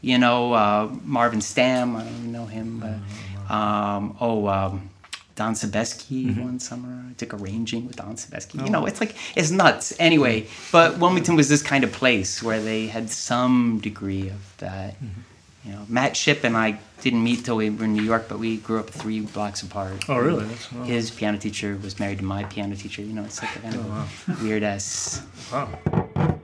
you 0.00 0.16
know 0.18 0.52
uh, 0.54 0.88
Marvin 1.04 1.40
Stamm. 1.40 1.96
I 1.96 2.04
don't 2.04 2.12
even 2.18 2.32
know 2.32 2.46
him, 2.46 2.80
but 2.80 3.54
um, 3.54 4.16
oh. 4.20 4.46
Um, 4.48 4.90
Don 5.36 5.54
Sebesky 5.54 6.26
mm-hmm. 6.26 6.42
one 6.42 6.60
summer. 6.60 7.04
I 7.10 7.12
took 7.14 7.34
arranging 7.34 7.86
with 7.86 7.96
Don 7.96 8.16
Sebesky. 8.16 8.54
You 8.54 8.66
oh. 8.66 8.70
know, 8.70 8.86
it's 8.86 9.00
like 9.00 9.16
it's 9.36 9.50
nuts. 9.50 9.92
Anyway, 9.98 10.46
but 10.70 10.98
Wilmington 10.98 11.36
was 11.36 11.48
this 11.48 11.62
kind 11.62 11.84
of 11.84 11.92
place 11.92 12.42
where 12.42 12.60
they 12.60 12.86
had 12.86 13.10
some 13.10 13.78
degree 13.80 14.28
of 14.28 14.56
that. 14.58 14.94
Mm-hmm. 14.94 15.20
You 15.64 15.72
know, 15.72 15.86
Matt 15.88 16.14
Shipp 16.14 16.44
and 16.44 16.58
I 16.58 16.78
didn't 17.00 17.24
meet 17.24 17.46
till 17.46 17.56
we 17.56 17.70
were 17.70 17.86
in 17.86 17.94
New 17.94 18.02
York, 18.02 18.26
but 18.28 18.38
we 18.38 18.58
grew 18.58 18.80
up 18.80 18.90
three 18.90 19.20
blocks 19.20 19.62
apart. 19.62 20.04
Oh, 20.10 20.18
really? 20.18 20.44
That's, 20.44 20.70
wow. 20.70 20.82
His 20.84 21.10
piano 21.10 21.38
teacher 21.38 21.78
was 21.82 21.98
married 21.98 22.18
to 22.18 22.24
my 22.24 22.44
piano 22.44 22.76
teacher. 22.76 23.00
You 23.00 23.14
know, 23.14 23.24
it's 23.24 23.40
like 23.40 23.56
a 23.56 23.60
kind 23.60 23.74
of 23.74 23.86
a 24.28 24.44
weird 24.44 24.62
ass. 24.62 25.24
wow. 25.50 26.38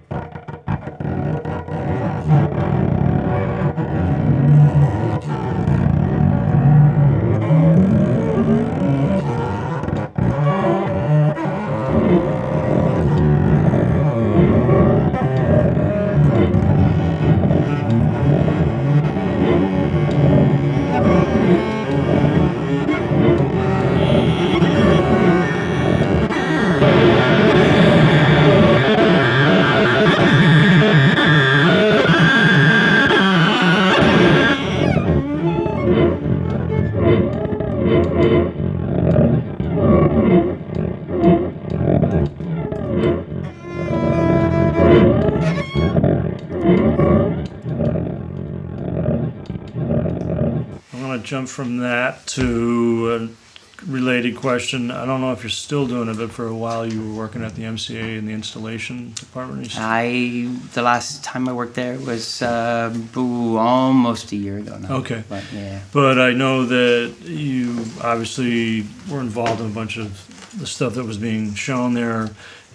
Jump 51.30 51.48
from 51.48 51.78
that 51.78 52.26
to 52.26 53.12
a 53.14 53.88
related 53.88 54.34
question. 54.34 54.90
I 54.90 55.06
don't 55.06 55.20
know 55.20 55.30
if 55.30 55.44
you're 55.44 55.50
still 55.50 55.86
doing 55.86 56.08
it, 56.08 56.16
but 56.16 56.32
for 56.32 56.48
a 56.48 56.54
while 56.54 56.84
you 56.84 57.00
were 57.06 57.14
working 57.14 57.44
at 57.44 57.54
the 57.54 57.62
MCA 57.62 58.18
in 58.18 58.26
the 58.26 58.32
installation 58.32 59.12
department. 59.14 59.70
I 59.78 60.50
the 60.74 60.82
last 60.82 61.22
time 61.22 61.48
I 61.48 61.52
worked 61.52 61.76
there 61.76 61.96
was 62.00 62.42
uh, 62.42 62.92
almost 63.14 64.32
a 64.32 64.36
year 64.36 64.58
ago 64.58 64.76
now. 64.78 64.96
Okay. 64.96 65.22
But 65.28 65.44
yeah. 65.54 65.78
But 65.92 66.18
I 66.18 66.32
know 66.32 66.66
that 66.66 67.14
you 67.22 67.84
obviously 68.02 68.84
were 69.08 69.20
involved 69.20 69.60
in 69.60 69.66
a 69.66 69.74
bunch 69.80 69.98
of 69.98 70.10
the 70.58 70.66
stuff 70.66 70.94
that 70.94 71.04
was 71.04 71.16
being 71.16 71.54
shown 71.54 71.94
there 71.94 72.30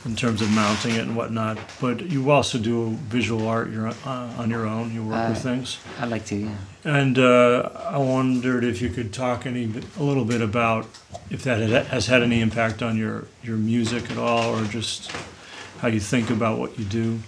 in 0.05 0.15
terms 0.15 0.41
of 0.41 0.51
mounting 0.51 0.93
it 0.95 1.01
and 1.01 1.15
whatnot. 1.15 1.57
But 1.81 2.09
you 2.11 2.29
also 2.29 2.57
do 2.59 2.91
visual 3.09 3.47
art 3.47 3.71
your, 3.71 3.87
uh, 3.87 4.29
on 4.37 4.49
your 4.51 4.67
own. 4.67 4.93
You 4.93 5.03
work 5.03 5.27
with 5.29 5.37
Uh, 5.39 5.41
things. 5.41 5.77
I'd 5.99 6.09
like 6.09 6.25
to, 6.27 6.35
yeah. 6.35 6.55
And 6.83 7.17
uh, 7.17 7.69
I 7.89 7.97
wondered 7.97 8.63
if 8.63 8.81
you 8.81 8.89
could 8.89 9.11
talk 9.11 9.45
any 9.47 9.63
a 9.99 10.03
little 10.03 10.25
bit 10.25 10.41
about 10.41 10.85
if 11.31 11.41
that 11.43 11.59
has 11.87 12.05
had 12.07 12.21
any 12.21 12.39
impact 12.41 12.83
on 12.83 12.97
your, 12.97 13.25
your 13.43 13.57
music 13.57 14.11
at 14.11 14.17
all, 14.17 14.55
or 14.55 14.63
just 14.65 15.11
how 15.79 15.87
you 15.87 15.99
think 15.99 16.29
about 16.29 16.59
what 16.59 16.77
you 16.77 16.85
do. 16.85 17.19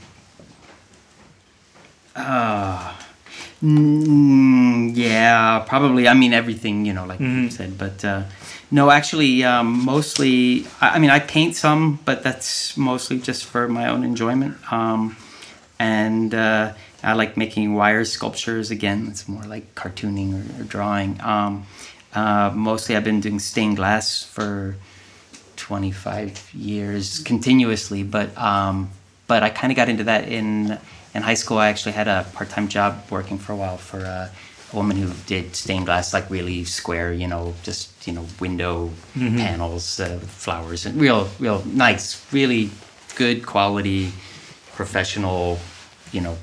Uh, 2.15 2.93
mm, 3.63 4.91
yeah, 4.95 5.59
probably. 5.67 6.07
I 6.07 6.13
mean, 6.13 6.33
everything, 6.33 6.85
you 6.85 6.93
know, 6.93 7.05
like 7.05 7.19
you 7.19 7.25
Mhm. 7.27 7.51
said. 7.51 7.77
But 7.77 8.05
uh, 8.05 8.23
no, 8.69 8.91
actually, 8.91 9.43
um, 9.43 9.85
mostly, 9.85 10.67
I, 10.81 10.95
I 10.95 10.99
mean, 10.99 11.09
I 11.09 11.19
paint 11.19 11.55
some, 11.55 11.99
but 12.05 12.23
that's 12.23 12.75
mostly 12.75 13.19
just 13.19 13.45
for 13.45 13.67
my 13.67 13.89
own 13.89 14.03
enjoyment. 14.03 14.57
Um, 14.71 15.15
and 15.79 16.33
uh, 16.33 16.73
I 17.03 17.13
like 17.13 17.37
making 17.37 17.73
wire 17.73 18.03
sculptures 18.03 18.71
again. 18.71 19.07
It's 19.09 19.27
more 19.27 19.43
like 19.43 19.75
cartooning 19.75 20.33
or, 20.33 20.61
or 20.61 20.63
drawing. 20.65 21.21
Um, 21.21 21.65
uh, 22.13 22.51
mostly, 22.53 22.95
I've 22.95 23.03
been 23.03 23.21
doing 23.21 23.39
stained 23.39 23.77
glass 23.77 24.23
for 24.23 24.75
25 25.57 26.53
years 26.53 27.19
continuously, 27.19 28.03
but 28.03 28.35
um, 28.37 28.89
but 29.27 29.43
I 29.43 29.49
kind 29.49 29.71
of 29.71 29.77
got 29.77 29.89
into 29.89 30.05
that 30.05 30.27
in 30.27 30.79
in 31.13 31.21
high 31.21 31.35
school. 31.35 31.57
I 31.57 31.69
actually 31.69 31.91
had 31.91 32.07
a 32.07 32.25
part 32.33 32.49
time 32.49 32.67
job 32.67 33.03
working 33.09 33.37
for 33.37 33.53
a 33.53 33.55
while 33.55 33.77
for 33.77 33.99
a 33.99 34.31
woman 34.73 34.97
who 34.97 35.11
did 35.25 35.55
stained 35.55 35.85
glass, 35.85 36.13
like 36.13 36.29
really 36.29 36.63
square, 36.65 37.13
you 37.13 37.27
know, 37.27 37.53
just 37.63 38.07
you 38.07 38.13
know 38.13 38.25
window 38.39 38.91
panels, 39.15 39.99
uh, 39.99 40.19
flowers, 40.19 40.85
and 40.85 40.99
real 40.99 41.29
real 41.39 41.63
nice, 41.65 42.25
really 42.33 42.69
good 43.15 43.45
quality, 43.45 44.11
professional, 44.75 45.59
you 46.11 46.21
know, 46.21 46.37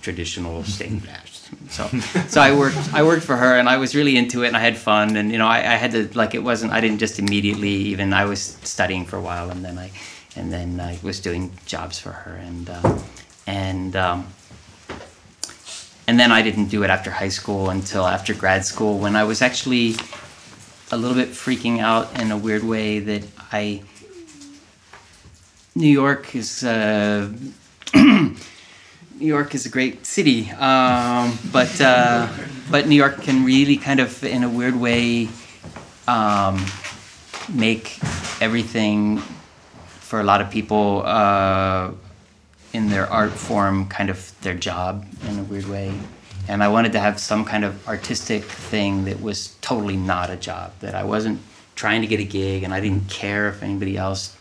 traditional 0.00 0.62
stained 0.64 1.02
glass. 1.02 1.50
So, 1.68 1.86
so 2.28 2.40
I 2.40 2.56
worked. 2.56 2.94
I 2.94 3.02
worked 3.02 3.24
for 3.24 3.36
her, 3.36 3.58
and 3.58 3.68
I 3.68 3.76
was 3.76 3.94
really 3.94 4.16
into 4.16 4.42
it, 4.42 4.48
and 4.48 4.56
I 4.56 4.60
had 4.60 4.76
fun, 4.76 5.16
and 5.16 5.30
you 5.30 5.38
know, 5.38 5.46
I, 5.46 5.58
I 5.58 5.76
had 5.76 5.92
to 5.92 6.08
like 6.16 6.34
it 6.34 6.42
wasn't. 6.42 6.72
I 6.72 6.80
didn't 6.80 6.98
just 6.98 7.18
immediately 7.18 7.68
even. 7.92 8.12
I 8.12 8.24
was 8.24 8.40
studying 8.62 9.04
for 9.04 9.16
a 9.16 9.20
while, 9.20 9.50
and 9.50 9.64
then 9.64 9.78
I, 9.78 9.90
and 10.34 10.52
then 10.52 10.80
I 10.80 10.98
was 11.02 11.20
doing 11.20 11.52
jobs 11.66 11.98
for 11.98 12.10
her, 12.10 12.34
and 12.36 12.70
uh, 12.70 12.98
and 13.46 13.94
um, 13.96 14.26
and 16.12 16.20
then 16.20 16.30
I 16.30 16.42
didn't 16.42 16.66
do 16.66 16.82
it 16.82 16.90
after 16.90 17.10
high 17.10 17.30
school 17.30 17.70
until 17.70 18.06
after 18.06 18.34
grad 18.34 18.66
school 18.66 18.98
when 18.98 19.16
I 19.16 19.24
was 19.24 19.40
actually 19.40 19.94
a 20.90 20.96
little 20.98 21.16
bit 21.16 21.30
freaking 21.30 21.80
out 21.80 22.20
in 22.20 22.30
a 22.30 22.36
weird 22.36 22.64
way 22.64 22.98
that 22.98 23.22
I. 23.50 23.82
New 25.74 25.88
York 25.88 26.36
is. 26.36 26.62
Uh, 26.62 27.32
New 27.94 28.36
York 29.18 29.54
is 29.54 29.64
a 29.64 29.70
great 29.70 30.04
city, 30.04 30.50
um, 30.50 31.38
but 31.50 31.80
uh, 31.80 32.28
but 32.70 32.86
New 32.86 32.96
York 32.96 33.22
can 33.22 33.42
really 33.46 33.78
kind 33.78 33.98
of, 33.98 34.22
in 34.22 34.44
a 34.44 34.50
weird 34.50 34.76
way, 34.76 35.30
um, 36.06 36.62
make 37.48 37.98
everything 38.42 39.16
for 40.00 40.20
a 40.20 40.24
lot 40.24 40.42
of 40.42 40.50
people 40.50 41.04
uh, 41.06 41.90
in 42.72 42.88
their 42.88 43.06
art 43.06 43.32
form 43.32 43.86
kind 43.88 44.10
of 44.10 44.32
their 44.42 44.54
job 44.54 45.06
in 45.28 45.38
a 45.38 45.42
weird 45.42 45.66
way. 45.66 45.92
And 46.48 46.62
I 46.62 46.68
wanted 46.68 46.92
to 46.92 47.00
have 47.00 47.20
some 47.20 47.44
kind 47.44 47.64
of 47.64 47.86
artistic 47.86 48.44
thing 48.44 49.04
that 49.04 49.20
was 49.20 49.54
totally 49.60 49.96
not 49.96 50.30
a 50.30 50.36
job. 50.36 50.72
That 50.80 50.94
I 50.94 51.04
wasn't 51.04 51.40
trying 51.74 52.00
to 52.00 52.06
get 52.06 52.20
a 52.20 52.24
gig, 52.24 52.62
and 52.62 52.74
I 52.74 52.80
didn't 52.80 53.08
care 53.08 53.48
if 53.48 53.62
anybody 53.62 53.96
else 53.96 54.36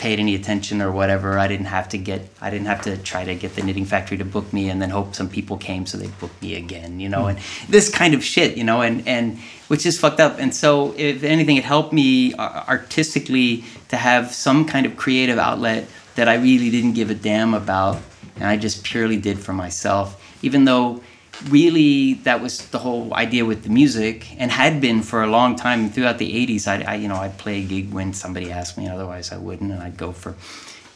paid 0.00 0.18
any 0.18 0.34
attention 0.34 0.80
or 0.80 0.90
whatever. 0.90 1.38
I 1.38 1.46
didn't 1.46 1.66
have 1.66 1.90
to 1.90 1.98
get 1.98 2.26
I 2.40 2.48
didn't 2.50 2.66
have 2.66 2.80
to 2.82 2.96
try 2.96 3.22
to 3.24 3.34
get 3.34 3.54
the 3.54 3.62
knitting 3.62 3.84
factory 3.84 4.16
to 4.16 4.24
book 4.24 4.50
me 4.50 4.70
and 4.70 4.80
then 4.80 4.88
hope 4.88 5.14
some 5.14 5.28
people 5.28 5.58
came 5.58 5.84
so 5.84 5.98
they'd 5.98 6.18
book 6.18 6.30
me 6.40 6.54
again, 6.56 7.00
you 7.00 7.08
know, 7.08 7.26
and 7.26 7.38
this 7.68 7.90
kind 7.90 8.14
of 8.14 8.24
shit, 8.24 8.56
you 8.56 8.64
know, 8.64 8.80
and 8.80 9.06
and 9.06 9.38
which 9.68 9.84
is 9.84 10.00
fucked 10.00 10.18
up. 10.18 10.38
And 10.38 10.54
so 10.54 10.94
if 10.96 11.22
anything 11.22 11.58
it 11.58 11.64
helped 11.64 11.92
me 11.92 12.32
uh, 12.34 12.64
artistically 12.66 13.62
to 13.88 13.96
have 13.96 14.32
some 14.32 14.64
kind 14.64 14.86
of 14.86 14.96
creative 14.96 15.38
outlet 15.38 15.86
that 16.20 16.28
I 16.28 16.34
really 16.34 16.68
didn't 16.68 16.92
give 16.92 17.08
a 17.08 17.14
damn 17.14 17.54
about 17.54 17.96
and 18.36 18.44
I 18.44 18.58
just 18.58 18.84
purely 18.84 19.16
did 19.16 19.38
for 19.38 19.54
myself, 19.54 20.22
even 20.42 20.66
though 20.66 21.00
really 21.48 22.12
that 22.28 22.42
was 22.42 22.68
the 22.68 22.78
whole 22.78 23.14
idea 23.14 23.46
with 23.46 23.62
the 23.62 23.70
music 23.70 24.30
and 24.38 24.50
had 24.50 24.82
been 24.82 25.00
for 25.00 25.22
a 25.22 25.26
long 25.26 25.56
time. 25.56 25.88
Throughout 25.88 26.18
the 26.18 26.30
80s 26.46 26.68
I, 26.68 26.92
I 26.92 26.94
you 26.96 27.08
know 27.08 27.16
I'd 27.16 27.38
play 27.38 27.60
a 27.60 27.64
gig 27.64 27.90
when 27.90 28.12
somebody 28.12 28.52
asked 28.52 28.76
me 28.76 28.86
otherwise 28.86 29.32
I 29.32 29.38
wouldn't 29.38 29.72
and 29.72 29.82
I'd 29.82 29.96
go 29.96 30.12
for 30.12 30.34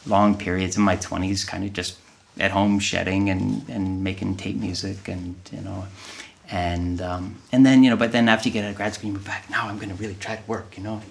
long 0.05 0.37
periods 0.37 0.77
in 0.77 0.83
my 0.83 0.95
20s 0.95 1.47
kind 1.47 1.63
of 1.63 1.73
just 1.73 1.97
at 2.39 2.51
home 2.51 2.77
shedding 2.77 3.31
and, 3.31 3.67
and 3.67 4.03
making 4.03 4.37
tape 4.37 4.57
music 4.57 5.07
and 5.07 5.33
you 5.51 5.61
know 5.61 5.87
and 6.51 7.01
um, 7.01 7.35
and 7.51 7.65
then 7.65 7.83
you 7.83 7.89
know 7.89 7.95
but 7.95 8.11
then 8.11 8.29
after 8.29 8.47
you 8.49 8.53
get 8.53 8.63
out 8.63 8.69
of 8.69 8.75
grad 8.75 8.93
school 8.93 9.07
you 9.07 9.13
move 9.13 9.25
back 9.25 9.49
now 9.49 9.67
I'm 9.67 9.79
gonna 9.79 9.95
really 9.95 10.15
try 10.15 10.35
to 10.35 10.43
work 10.47 10.77
you 10.77 10.83
know? 10.83 11.01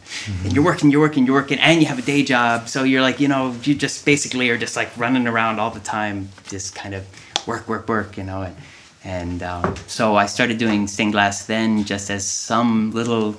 And 0.44 0.52
you're 0.52 0.64
working 0.64 0.90
you're 0.90 1.00
working 1.00 1.26
you're 1.26 1.34
working 1.34 1.58
and 1.58 1.80
you 1.80 1.86
have 1.88 1.98
a 1.98 2.02
day 2.02 2.22
job. 2.22 2.68
So 2.68 2.84
you're 2.84 3.02
like 3.02 3.20
you 3.20 3.28
know 3.28 3.54
you 3.64 3.74
just 3.74 4.04
basically 4.04 4.48
are 4.50 4.58
just 4.58 4.76
like 4.76 4.96
running 4.96 5.26
around 5.26 5.58
all 5.58 5.70
the 5.70 5.80
time 5.80 6.28
just 6.48 6.74
kind 6.74 6.94
of 6.94 7.04
work 7.46 7.68
work 7.68 7.88
work 7.88 8.16
you 8.16 8.24
know? 8.24 8.42
And 8.42 8.56
and 9.04 9.42
um, 9.42 9.74
so 9.86 10.16
I 10.16 10.26
started 10.26 10.58
doing 10.58 10.86
stained 10.86 11.12
glass 11.12 11.46
then 11.46 11.84
just 11.84 12.10
as 12.10 12.26
some 12.26 12.92
little 12.92 13.36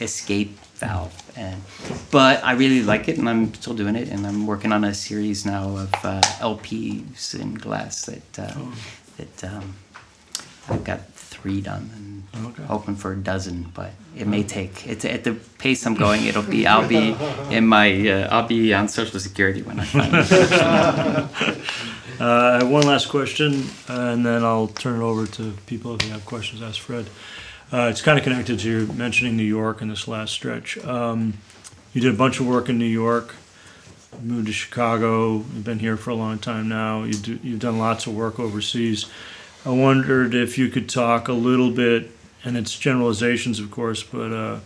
escape 0.00 0.56
valve. 0.78 1.12
And 1.36 1.62
but 2.10 2.42
I 2.44 2.52
really 2.52 2.82
like 2.82 3.08
it, 3.08 3.18
and 3.18 3.28
I'm 3.28 3.52
still 3.54 3.74
doing 3.74 3.96
it, 3.96 4.08
and 4.08 4.26
I'm 4.26 4.46
working 4.46 4.72
on 4.72 4.84
a 4.84 4.94
series 4.94 5.44
now 5.44 5.76
of 5.76 5.94
uh, 6.04 6.20
LPs 6.40 7.38
in 7.38 7.54
glass 7.54 8.06
that 8.06 8.38
uh, 8.38 8.54
that 9.16 9.44
um, 9.44 9.74
I've 10.68 10.84
got 10.84 11.00
three 11.14 11.60
done 11.60 11.90
and 11.94 12.06
Okay. 12.46 12.62
hoping 12.64 12.94
for 12.94 13.12
a 13.12 13.16
dozen, 13.16 13.66
but 13.74 13.90
it 14.16 14.26
may 14.26 14.42
take. 14.44 14.86
It's 14.86 15.04
at 15.04 15.24
the 15.24 15.32
pace 15.58 15.84
I'm 15.86 15.94
going. 15.94 16.24
It'll 16.26 16.42
be. 16.42 16.66
I'll 16.66 16.86
be 16.86 17.16
in 17.50 17.66
my. 17.66 18.08
Uh, 18.08 18.28
I'll 18.30 18.46
be 18.46 18.72
on 18.74 18.86
Social 18.88 19.18
Security 19.18 19.62
when 19.62 19.80
I 19.80 19.84
finally. 19.84 21.58
Uh, 22.20 22.24
I 22.24 22.58
have 22.58 22.68
one 22.68 22.82
last 22.82 23.08
question, 23.10 23.62
and 23.86 24.26
then 24.26 24.42
I'll 24.42 24.66
turn 24.66 25.00
it 25.00 25.04
over 25.04 25.24
to 25.24 25.52
people 25.66 25.94
if 25.94 26.02
you 26.04 26.10
have 26.10 26.26
questions. 26.26 26.60
Ask 26.60 26.80
Fred. 26.80 27.06
Uh, 27.72 27.86
it's 27.92 28.02
kind 28.02 28.18
of 28.18 28.24
connected 28.24 28.58
to 28.58 28.68
your 28.68 28.92
mentioning 28.92 29.36
New 29.36 29.44
York 29.44 29.80
in 29.82 29.88
this 29.88 30.08
last 30.08 30.32
stretch. 30.32 30.76
Um, 30.84 31.34
you 31.92 32.00
did 32.00 32.12
a 32.12 32.16
bunch 32.16 32.40
of 32.40 32.48
work 32.48 32.68
in 32.68 32.76
New 32.76 32.86
York. 32.86 33.36
Moved 34.20 34.48
to 34.48 34.52
Chicago. 34.52 35.34
You've 35.34 35.62
been 35.62 35.78
here 35.78 35.96
for 35.96 36.10
a 36.10 36.16
long 36.16 36.40
time 36.40 36.68
now. 36.68 37.04
You 37.04 37.12
do, 37.14 37.38
you've 37.40 37.60
done 37.60 37.78
lots 37.78 38.08
of 38.08 38.16
work 38.16 38.40
overseas. 38.40 39.06
I 39.68 39.72
wondered 39.72 40.34
if 40.34 40.56
you 40.56 40.70
could 40.70 40.88
talk 40.88 41.28
a 41.28 41.34
little 41.34 41.70
bit, 41.70 42.10
and 42.42 42.56
it's 42.56 42.78
generalizations, 42.78 43.60
of 43.60 43.70
course, 43.70 44.02
but 44.02 44.32
uh, 44.32 44.60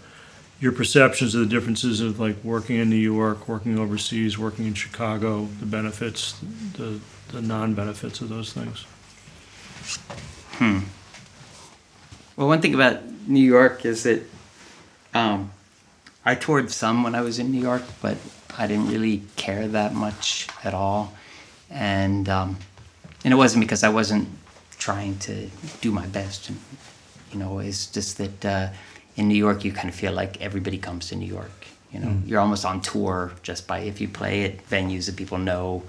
your 0.60 0.70
perceptions 0.70 1.34
of 1.34 1.40
the 1.40 1.46
differences 1.46 2.00
of 2.00 2.20
like 2.20 2.36
working 2.44 2.76
in 2.76 2.88
New 2.88 2.94
York, 2.94 3.48
working 3.48 3.80
overseas, 3.80 4.38
working 4.38 4.64
in 4.64 4.74
Chicago, 4.74 5.48
the 5.58 5.66
benefits, 5.66 6.38
the 6.74 7.00
the 7.32 7.42
non-benefits 7.42 8.20
of 8.20 8.28
those 8.28 8.52
things. 8.52 8.84
Hmm. 10.52 10.80
Well, 12.36 12.46
one 12.46 12.60
thing 12.60 12.72
about 12.72 13.02
New 13.26 13.44
York 13.44 13.84
is 13.84 14.04
that 14.04 14.22
um, 15.14 15.50
I 16.24 16.36
toured 16.36 16.70
some 16.70 17.02
when 17.02 17.16
I 17.16 17.22
was 17.22 17.40
in 17.40 17.50
New 17.50 17.60
York, 17.60 17.82
but 18.00 18.18
I 18.56 18.68
didn't 18.68 18.88
really 18.88 19.22
care 19.34 19.66
that 19.66 19.94
much 19.94 20.46
at 20.62 20.74
all, 20.74 21.12
and 21.70 22.28
um, 22.28 22.56
and 23.24 23.34
it 23.34 23.36
wasn't 23.36 23.64
because 23.64 23.82
I 23.82 23.88
wasn't 23.88 24.28
trying 24.82 25.16
to 25.18 25.48
do 25.80 25.90
my 25.92 26.06
best. 26.06 26.48
And, 26.48 26.58
you 27.32 27.38
know, 27.38 27.60
it's 27.60 27.86
just 27.86 28.18
that 28.18 28.44
uh, 28.44 28.68
in 29.16 29.28
New 29.28 29.40
York 29.46 29.64
you 29.64 29.72
kind 29.72 29.88
of 29.88 29.94
feel 29.94 30.12
like 30.12 30.40
everybody 30.40 30.78
comes 30.78 31.08
to 31.08 31.16
New 31.16 31.32
York. 31.38 31.66
You 31.92 32.00
know, 32.00 32.12
you're 32.24 32.40
almost 32.40 32.64
on 32.64 32.80
tour 32.80 33.32
just 33.42 33.66
by 33.66 33.80
if 33.80 34.00
you 34.00 34.08
play 34.08 34.44
at 34.46 34.66
venues 34.68 35.06
that 35.06 35.16
people 35.16 35.38
know. 35.38 35.82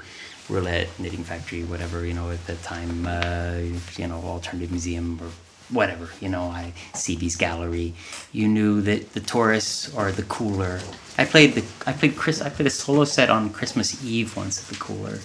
Roulette, 0.50 0.90
Knitting 1.00 1.24
Factory, 1.24 1.64
whatever, 1.64 2.06
you 2.06 2.14
know, 2.14 2.30
at 2.30 2.46
the 2.48 2.56
time, 2.56 3.08
uh, 3.08 3.60
you 3.96 4.08
know, 4.10 4.20
Alternative 4.36 4.70
Museum 4.70 5.18
or 5.22 5.30
whatever, 5.74 6.10
you 6.20 6.28
know, 6.28 6.44
I 6.44 6.74
CB's 6.94 7.38
Gallery. 7.38 7.94
You 8.34 8.50
knew 8.50 8.82
that 8.82 9.14
the 9.14 9.22
tourists 9.22 9.94
or 9.96 10.12
the 10.12 10.24
cooler. 10.24 10.82
I 11.18 11.24
played 11.24 11.56
the 11.56 11.64
I 11.90 11.94
played 11.94 12.18
Chris 12.18 12.42
I 12.42 12.50
played 12.50 12.68
a 12.68 12.76
solo 12.84 13.06
set 13.06 13.30
on 13.30 13.52
Christmas 13.52 14.04
Eve 14.04 14.36
once 14.36 14.62
at 14.62 14.68
the 14.68 14.76
cooler. 14.76 15.20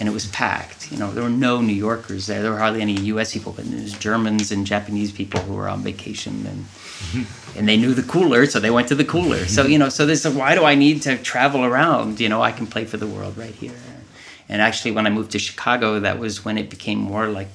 And 0.00 0.08
it 0.08 0.12
was 0.12 0.26
packed. 0.28 0.90
You 0.90 0.98
know, 0.98 1.12
there 1.12 1.22
were 1.22 1.28
no 1.28 1.60
New 1.60 1.74
Yorkers 1.74 2.26
there. 2.26 2.40
There 2.42 2.50
were 2.50 2.58
hardly 2.58 2.80
any 2.80 2.94
U.S. 3.12 3.34
people, 3.34 3.52
but 3.52 3.66
there 3.66 3.82
was 3.82 3.92
Germans 3.92 4.50
and 4.50 4.66
Japanese 4.66 5.12
people 5.12 5.40
who 5.40 5.54
were 5.54 5.68
on 5.68 5.82
vacation, 5.82 6.46
and 6.46 6.64
mm-hmm. 6.64 7.58
and 7.58 7.68
they 7.68 7.76
knew 7.76 7.92
the 7.92 8.02
cooler, 8.02 8.46
so 8.46 8.58
they 8.58 8.70
went 8.70 8.88
to 8.88 8.94
the 8.94 9.04
cooler. 9.04 9.44
So 9.46 9.66
you 9.66 9.78
know, 9.78 9.90
so 9.90 10.06
this 10.06 10.26
why 10.26 10.54
do 10.54 10.64
I 10.64 10.74
need 10.74 11.02
to 11.02 11.18
travel 11.18 11.64
around? 11.64 12.18
You 12.18 12.30
know, 12.30 12.40
I 12.42 12.50
can 12.50 12.66
play 12.66 12.86
for 12.86 12.96
the 12.96 13.06
world 13.06 13.36
right 13.36 13.54
here. 13.54 13.74
And 14.48 14.60
actually, 14.60 14.90
when 14.90 15.06
I 15.06 15.10
moved 15.10 15.30
to 15.32 15.38
Chicago, 15.38 16.00
that 16.00 16.18
was 16.18 16.44
when 16.44 16.58
it 16.58 16.70
became 16.70 16.98
more 16.98 17.28
like 17.28 17.48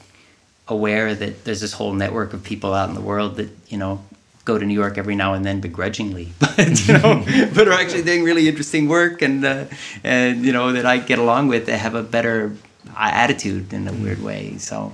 aware 0.68 1.14
that 1.14 1.44
there's 1.44 1.62
this 1.62 1.74
whole 1.74 1.94
network 1.94 2.34
of 2.34 2.44
people 2.44 2.74
out 2.74 2.90
in 2.90 2.96
the 2.96 3.02
world 3.02 3.36
that 3.36 3.50
you 3.68 3.78
know 3.78 4.04
go 4.46 4.58
to 4.58 4.66
New 4.66 4.74
York 4.74 4.98
every 4.98 5.16
now 5.16 5.34
and 5.34 5.44
then 5.44 5.60
begrudgingly, 5.60 6.32
but 6.40 6.88
you 6.88 6.94
know, 6.94 7.26
but 7.54 7.68
are 7.68 7.74
actually 7.74 8.04
doing 8.04 8.24
really 8.24 8.48
interesting 8.48 8.88
work 8.88 9.22
and 9.22 9.44
uh, 9.44 9.66
and 10.04 10.46
you 10.46 10.54
know 10.54 10.72
that 10.72 10.86
I 10.86 11.00
get 11.00 11.20
along 11.20 11.50
with. 11.50 11.66
They 11.66 11.78
have 11.78 11.96
a 11.96 12.04
better 12.04 12.56
attitude 12.96 13.74
in 13.74 13.88
a 13.88 13.94
weird 13.94 14.22
way. 14.22 14.58
So. 14.58 14.94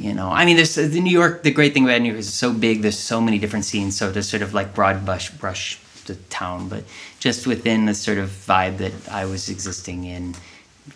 You 0.00 0.14
know, 0.14 0.28
I 0.30 0.44
mean, 0.44 0.54
there's 0.54 0.76
the 0.76 1.00
New 1.00 1.10
York. 1.10 1.42
The 1.42 1.50
great 1.50 1.74
thing 1.74 1.82
about 1.82 2.00
New 2.00 2.10
York 2.10 2.20
is 2.20 2.28
it's 2.28 2.36
so 2.36 2.52
big. 2.52 2.82
There's 2.82 2.96
so 2.96 3.20
many 3.20 3.36
different 3.40 3.64
scenes. 3.64 3.96
So 3.96 4.12
there's 4.12 4.28
sort 4.28 4.42
of 4.42 4.54
like 4.54 4.72
broad 4.72 5.04
brush, 5.04 5.28
brush 5.32 5.80
the 6.04 6.14
town, 6.30 6.68
but 6.68 6.84
just 7.18 7.48
within 7.48 7.86
the 7.86 7.94
sort 7.94 8.18
of 8.18 8.28
vibe 8.28 8.78
that 8.78 8.92
I 9.10 9.24
was 9.24 9.48
existing 9.48 10.04
in, 10.04 10.36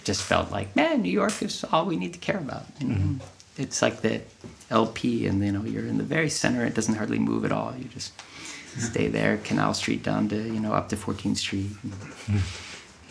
just 0.04 0.22
felt 0.22 0.52
like, 0.52 0.76
man, 0.76 1.02
New 1.02 1.10
York 1.10 1.42
is 1.42 1.64
all 1.72 1.84
we 1.84 1.96
need 1.96 2.12
to 2.12 2.20
care 2.20 2.38
about. 2.38 2.66
You 2.78 2.86
know? 2.86 2.94
mm-hmm. 2.94 3.60
It's 3.60 3.82
like 3.82 4.02
the 4.02 4.22
LP, 4.72 5.26
and 5.26 5.44
you 5.44 5.52
know 5.52 5.62
you're 5.62 5.86
in 5.86 5.98
the 5.98 6.04
very 6.04 6.30
center. 6.30 6.64
It 6.64 6.74
doesn't 6.74 6.94
hardly 6.94 7.18
move 7.18 7.44
at 7.44 7.52
all. 7.52 7.74
You 7.78 7.84
just 7.84 8.12
stay 8.78 9.08
there, 9.08 9.36
Canal 9.38 9.74
Street 9.74 10.02
down 10.02 10.28
to 10.30 10.36
you 10.36 10.60
know 10.60 10.72
up 10.72 10.88
to 10.88 10.96
14th 10.96 11.36
Street, 11.36 11.70
and, 11.82 11.92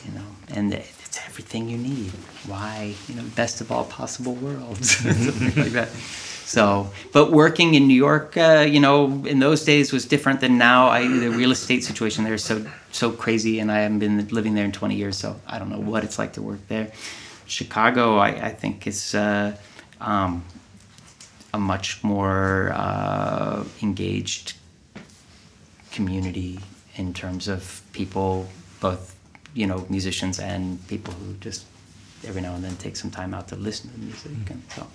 you 0.06 0.12
know, 0.13 0.26
and 0.50 0.74
it's 0.74 1.19
everything 1.28 1.69
you 1.69 1.78
need. 1.78 2.12
Why 2.47 2.95
you 3.08 3.15
know 3.15 3.24
best 3.36 3.62
of 3.62 3.71
all 3.71 3.86
possible 3.86 4.34
worlds, 4.34 4.97
something 4.97 5.63
like 5.63 5.74
that. 5.74 5.89
So, 5.89 6.91
but 7.13 7.32
working 7.32 7.76
in 7.76 7.88
New 7.88 7.95
York, 7.95 8.36
uh, 8.36 8.65
you 8.67 8.82
know, 8.82 9.24
in 9.26 9.39
those 9.39 9.63
days 9.63 9.93
was 9.93 10.06
different 10.06 10.41
than 10.41 10.58
now. 10.58 10.88
I, 10.88 11.08
the 11.08 11.30
real 11.30 11.52
estate 11.52 11.84
situation 11.86 12.26
there 12.26 12.34
is 12.34 12.43
so 12.43 12.65
so 12.91 13.12
crazy, 13.12 13.60
and 13.60 13.71
I 13.71 13.80
haven't 13.80 14.00
been 14.00 14.28
living 14.30 14.56
there 14.56 14.65
in 14.65 14.71
20 14.71 14.95
years, 14.95 15.17
so 15.17 15.39
I 15.47 15.60
don't 15.60 15.69
know 15.69 15.80
what 15.80 16.04
it's 16.04 16.19
like 16.19 16.34
to 16.34 16.41
work 16.41 16.67
there. 16.67 16.91
Chicago, 17.45 18.17
I, 18.17 18.30
I 18.30 18.50
think 18.50 18.88
is. 18.88 19.15
Uh, 19.15 19.56
um, 20.02 20.43
a 21.53 21.59
much 21.59 22.03
more 22.03 22.71
uh, 22.73 23.63
engaged 23.81 24.53
community 25.91 26.59
in 26.95 27.13
terms 27.13 27.47
of 27.47 27.81
people, 27.93 28.47
both 28.79 29.15
you 29.53 29.67
know 29.67 29.85
musicians 29.89 30.39
and 30.39 30.85
people 30.87 31.13
who 31.13 31.33
just 31.35 31.65
every 32.25 32.41
now 32.41 32.55
and 32.55 32.63
then 32.63 32.75
take 32.77 32.95
some 32.95 33.11
time 33.11 33.33
out 33.33 33.47
to 33.49 33.55
listen 33.55 33.91
to 33.91 33.99
music 33.99 34.31
mm-hmm. 34.31 34.53
and 34.53 34.63
so. 34.69 34.87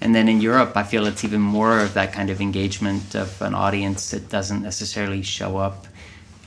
And 0.00 0.14
then 0.14 0.28
in 0.28 0.40
Europe, 0.40 0.76
I 0.76 0.84
feel 0.84 1.06
it's 1.06 1.24
even 1.24 1.40
more 1.40 1.80
of 1.80 1.94
that 1.94 2.12
kind 2.12 2.30
of 2.30 2.40
engagement 2.40 3.16
of 3.16 3.42
an 3.42 3.52
audience 3.54 4.12
that 4.12 4.28
doesn't 4.28 4.62
necessarily 4.62 5.22
show 5.22 5.56
up 5.56 5.88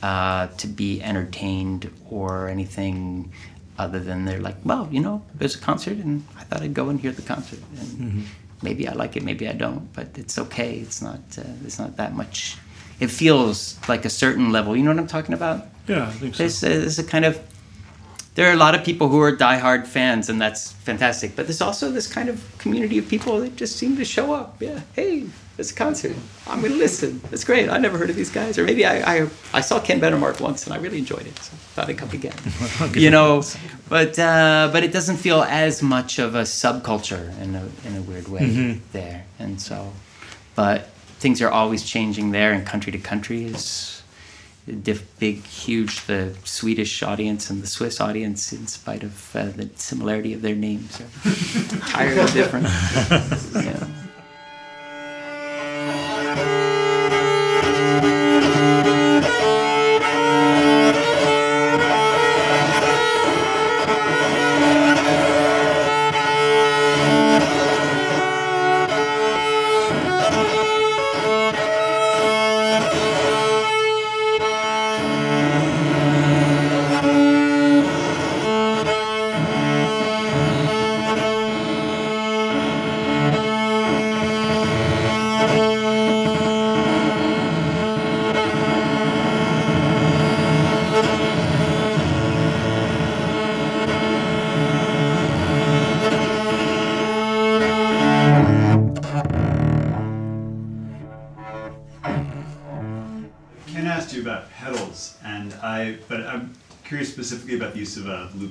uh, 0.02 0.48
to 0.48 0.68
be 0.68 1.04
entertained 1.04 1.92
or 2.10 2.48
anything 2.48 3.32
other 3.78 4.00
than 4.00 4.24
they're 4.24 4.40
like, 4.40 4.56
well, 4.64 4.88
you 4.90 5.02
know, 5.02 5.22
there's 5.36 5.56
a 5.56 5.60
concert 5.60 5.98
and 5.98 6.26
I 6.38 6.44
thought 6.44 6.62
I'd 6.62 6.74
go 6.74 6.88
and 6.88 7.00
hear 7.00 7.12
the 7.12 7.22
concert. 7.24 7.60
And 7.78 7.88
mm-hmm 7.88 8.22
maybe 8.62 8.88
I 8.88 8.94
like 8.94 9.16
it, 9.16 9.24
maybe 9.24 9.48
I 9.48 9.54
don't, 9.54 9.92
but 9.94 10.18
it's 10.18 10.38
okay. 10.38 10.80
It's 10.80 11.02
not 11.02 11.20
uh, 11.38 11.44
it's 11.66 11.80
not 11.80 11.98
that 11.98 12.16
much. 12.16 12.58
It 13.00 13.08
feels 13.10 13.78
like 13.88 14.06
a 14.06 14.10
certain 14.10 14.52
level. 14.52 14.76
You 14.76 14.84
know 14.84 14.92
what 14.92 15.00
I'm 15.00 15.08
talking 15.08 15.34
about? 15.34 15.68
Yeah, 15.88 16.08
I 16.08 16.12
think 16.12 16.36
so. 16.36 16.44
There's 16.44 16.62
there's 16.62 17.00
a 17.00 17.04
kind 17.04 17.26
of 17.26 17.40
there 18.36 18.50
are 18.50 18.54
a 18.54 18.58
lot 18.58 18.76
of 18.76 18.86
people 18.86 19.10
who 19.10 19.20
are 19.20 19.36
diehard 19.36 19.86
fans, 19.86 20.30
and 20.30 20.42
that's 20.42 20.72
fantastic. 20.72 21.36
But 21.36 21.48
there's 21.48 21.62
also 21.62 21.92
this 21.92 22.08
kind 22.08 22.30
of 22.30 22.44
community 22.60 22.98
of 22.98 23.08
people 23.10 23.40
that 23.42 23.58
just 23.58 23.76
seem 23.76 23.98
to 23.98 24.06
show 24.06 24.34
up. 24.34 24.62
Yeah, 24.62 24.82
hey, 24.94 25.26
it's 25.58 25.72
a 25.72 25.76
concert. 25.76 26.16
I'm 26.48 26.62
going 26.62 26.72
to 26.72 26.78
listen. 26.78 27.22
It's 27.32 27.44
great. 27.44 27.70
I 27.70 27.78
never 27.78 27.98
heard 27.98 28.10
of 28.10 28.16
these 28.16 28.32
guys, 28.32 28.58
or 28.58 28.64
maybe 28.64 28.86
I, 28.86 29.24
I, 29.24 29.28
I 29.54 29.62
saw 29.62 29.80
Ken 29.82 30.00
Vandermark 30.00 30.40
once 30.40 30.66
and 30.66 30.74
I 30.74 30.78
really 30.78 31.00
enjoyed 31.00 31.28
it, 31.28 31.38
so 31.40 31.54
I 31.54 31.58
thought 31.76 31.90
I'd 31.90 31.98
come 31.98 32.10
again. 32.12 32.34
you 32.94 33.10
know, 33.10 33.44
but 33.90 34.18
uh, 34.18 34.70
but 34.72 34.84
it 34.84 34.94
doesn't 34.94 35.18
feel 35.18 35.42
as 35.44 35.84
much 35.84 36.18
of 36.18 36.36
a 36.36 36.44
subculture 36.44 37.38
in 37.42 37.56
a 37.56 37.70
in 37.86 37.98
a 37.98 38.02
weird 38.02 38.30
way 38.30 38.42
mm-hmm. 38.42 38.80
there, 38.94 39.26
and 39.40 39.60
so, 39.60 39.92
but 40.56 40.88
things 41.20 41.42
are 41.42 41.50
always 41.50 41.84
changing 41.84 42.32
there, 42.32 42.54
and 42.54 42.66
country 42.66 42.94
to 42.94 42.98
country 42.98 43.44
is 43.44 44.01
diff, 44.66 45.20
big, 45.20 45.44
huge. 45.44 46.06
The 46.06 46.36
Swedish 46.44 47.04
audience 47.04 47.50
and 47.50 47.62
the 47.62 47.68
Swiss 47.68 48.00
audience, 48.00 48.54
in 48.54 48.68
spite 48.68 49.04
of 49.04 49.36
uh, 49.36 49.46
the 49.50 49.70
similarity 49.76 50.34
of 50.34 50.42
their 50.42 50.56
names, 50.56 51.00
are 51.02 51.06
entirely 51.76 52.32
different. 52.32 52.68
yeah. 53.66 54.01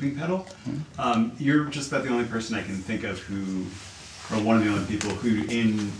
Looping 0.00 0.18
pedal. 0.18 0.46
Um, 0.98 1.32
you're 1.38 1.64
just 1.66 1.90
about 1.92 2.05
the 2.05 2.11
only 2.11 2.24
person 2.24 2.57
I 2.57 2.62
can 2.62 2.76
think 2.76 3.05
of 3.05 3.18
who, 3.18 3.66
or 4.34 4.42
one 4.42 4.57
of 4.57 4.64
the 4.64 4.70
only 4.70 4.84
people 4.86 5.11
who, 5.11 5.44
in 5.48 5.90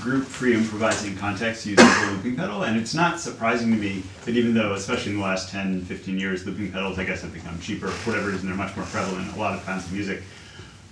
group 0.00 0.24
free 0.24 0.54
improvising 0.54 1.16
context, 1.16 1.66
uses 1.66 1.84
the 1.84 2.12
looping 2.12 2.36
pedal. 2.36 2.62
And 2.64 2.76
it's 2.76 2.94
not 2.94 3.18
surprising 3.18 3.70
to 3.72 3.76
me 3.76 4.02
that 4.24 4.36
even 4.36 4.54
though, 4.54 4.74
especially 4.74 5.12
in 5.12 5.18
the 5.18 5.24
last 5.24 5.50
10, 5.50 5.84
15 5.84 6.18
years, 6.18 6.46
looping 6.46 6.70
pedals, 6.70 6.98
I 6.98 7.04
guess, 7.04 7.22
have 7.22 7.32
become 7.32 7.58
cheaper, 7.60 7.88
whatever 7.88 8.30
reason, 8.30 8.46
they're 8.46 8.56
much 8.56 8.76
more 8.76 8.86
prevalent 8.86 9.28
in 9.28 9.34
a 9.34 9.38
lot 9.38 9.54
of 9.58 9.64
kinds 9.64 9.84
of 9.86 9.92
music. 9.92 10.22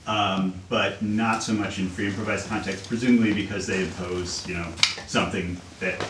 Um, 0.07 0.55
but 0.71 1.03
not 1.03 1.43
so 1.43 1.53
much 1.53 1.79
in 1.79 1.89
free 1.89 2.07
improvised 2.07 2.49
context, 2.49 2.89
presumably 2.89 3.35
because 3.35 3.67
they 3.67 3.85
impose, 3.85 4.47
you 4.49 4.55
know, 4.55 4.67
something 5.07 5.61
that 5.81 6.03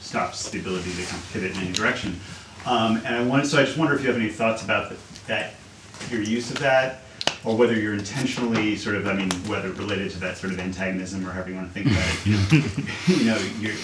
stops 0.00 0.50
the 0.50 0.60
ability 0.60 0.90
to 0.90 1.02
kind 1.04 1.16
of 1.16 1.30
pivot 1.32 1.52
in 1.52 1.62
any 1.62 1.72
direction. 1.72 2.20
Um, 2.66 2.98
and 2.98 3.16
I 3.16 3.22
wanted, 3.22 3.46
so 3.46 3.58
I 3.58 3.64
just 3.64 3.78
wonder 3.78 3.94
if 3.94 4.02
you 4.02 4.08
have 4.08 4.16
any 4.16 4.28
thoughts 4.28 4.62
about 4.62 4.90
the, 4.90 4.96
that, 5.28 5.54
your 6.10 6.22
use 6.22 6.50
of 6.50 6.58
that, 6.60 7.00
or 7.44 7.56
whether 7.56 7.74
you're 7.74 7.94
intentionally 7.94 8.76
sort 8.76 8.96
of, 8.96 9.06
I 9.06 9.14
mean, 9.14 9.30
whether 9.46 9.70
related 9.72 10.10
to 10.12 10.20
that 10.20 10.36
sort 10.36 10.52
of 10.52 10.60
antagonism 10.60 11.26
or 11.26 11.32
however 11.32 11.50
you 11.50 11.56
want 11.56 11.72
to 11.72 11.74
think 11.74 11.86
about 11.86 12.08
it. 12.08 12.26
You 12.26 12.36
know, 12.36 12.78
you 13.06 13.24
know 13.24 13.38
you're. 13.60 13.76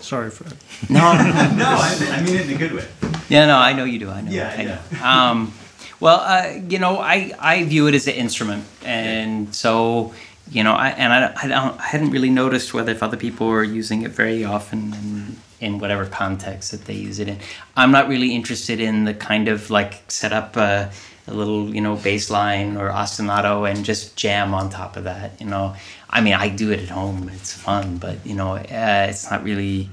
Sorry 0.00 0.30
for 0.30 0.44
that. 0.44 0.56
No, 0.90 1.00
no, 1.00 1.64
I, 1.66 2.18
I, 2.18 2.22
mean 2.22 2.36
it 2.36 2.48
in 2.48 2.54
a 2.54 2.58
good 2.58 2.72
way. 2.72 2.86
Yeah, 3.28 3.46
no, 3.46 3.56
I 3.56 3.72
know 3.72 3.84
you 3.84 3.98
do. 3.98 4.10
I 4.10 4.20
know. 4.20 4.30
Yeah, 4.30 4.54
I 4.56 4.64
know. 4.64 4.78
Yeah. 4.92 5.30
Um, 5.30 5.54
well, 6.00 6.20
uh, 6.20 6.60
you 6.68 6.78
know, 6.78 6.98
I, 6.98 7.32
I 7.38 7.64
view 7.64 7.86
it 7.86 7.94
as 7.94 8.06
an 8.06 8.14
instrument, 8.14 8.64
and 8.84 9.46
yeah. 9.46 9.52
so 9.52 10.14
you 10.50 10.62
know, 10.62 10.74
I, 10.74 10.90
and 10.90 11.12
I, 11.12 11.32
I, 11.42 11.48
don't, 11.48 11.80
I 11.80 11.84
hadn't 11.84 12.10
really 12.10 12.28
noticed 12.28 12.74
whether 12.74 12.92
if 12.92 13.02
other 13.02 13.16
people 13.16 13.46
were 13.46 13.64
using 13.64 14.02
it 14.02 14.10
very 14.10 14.44
often, 14.44 14.92
and 14.92 15.36
in 15.64 15.78
whatever 15.78 16.04
context 16.04 16.70
that 16.72 16.84
they 16.84 16.94
use 16.94 17.18
it 17.18 17.28
in. 17.28 17.38
I'm 17.76 17.90
not 17.90 18.08
really 18.08 18.34
interested 18.34 18.80
in 18.80 19.04
the 19.04 19.14
kind 19.14 19.48
of 19.48 19.70
like 19.70 20.10
set 20.10 20.32
up 20.32 20.56
a, 20.56 20.92
a 21.26 21.34
little, 21.34 21.74
you 21.74 21.80
know, 21.80 21.96
bass 21.96 22.30
line 22.30 22.76
or 22.76 22.90
ostinato 22.90 23.70
and 23.70 23.84
just 23.84 24.16
jam 24.16 24.54
on 24.54 24.70
top 24.70 24.96
of 24.96 25.04
that. 25.04 25.40
You 25.40 25.46
know, 25.46 25.74
I 26.10 26.20
mean, 26.20 26.34
I 26.34 26.48
do 26.48 26.70
it 26.70 26.80
at 26.80 26.90
home. 26.90 27.30
It's 27.32 27.52
fun, 27.52 27.98
but 27.98 28.24
you 28.26 28.34
know, 28.34 28.56
uh, 28.56 29.06
it's 29.08 29.30
not 29.30 29.42
really 29.42 29.90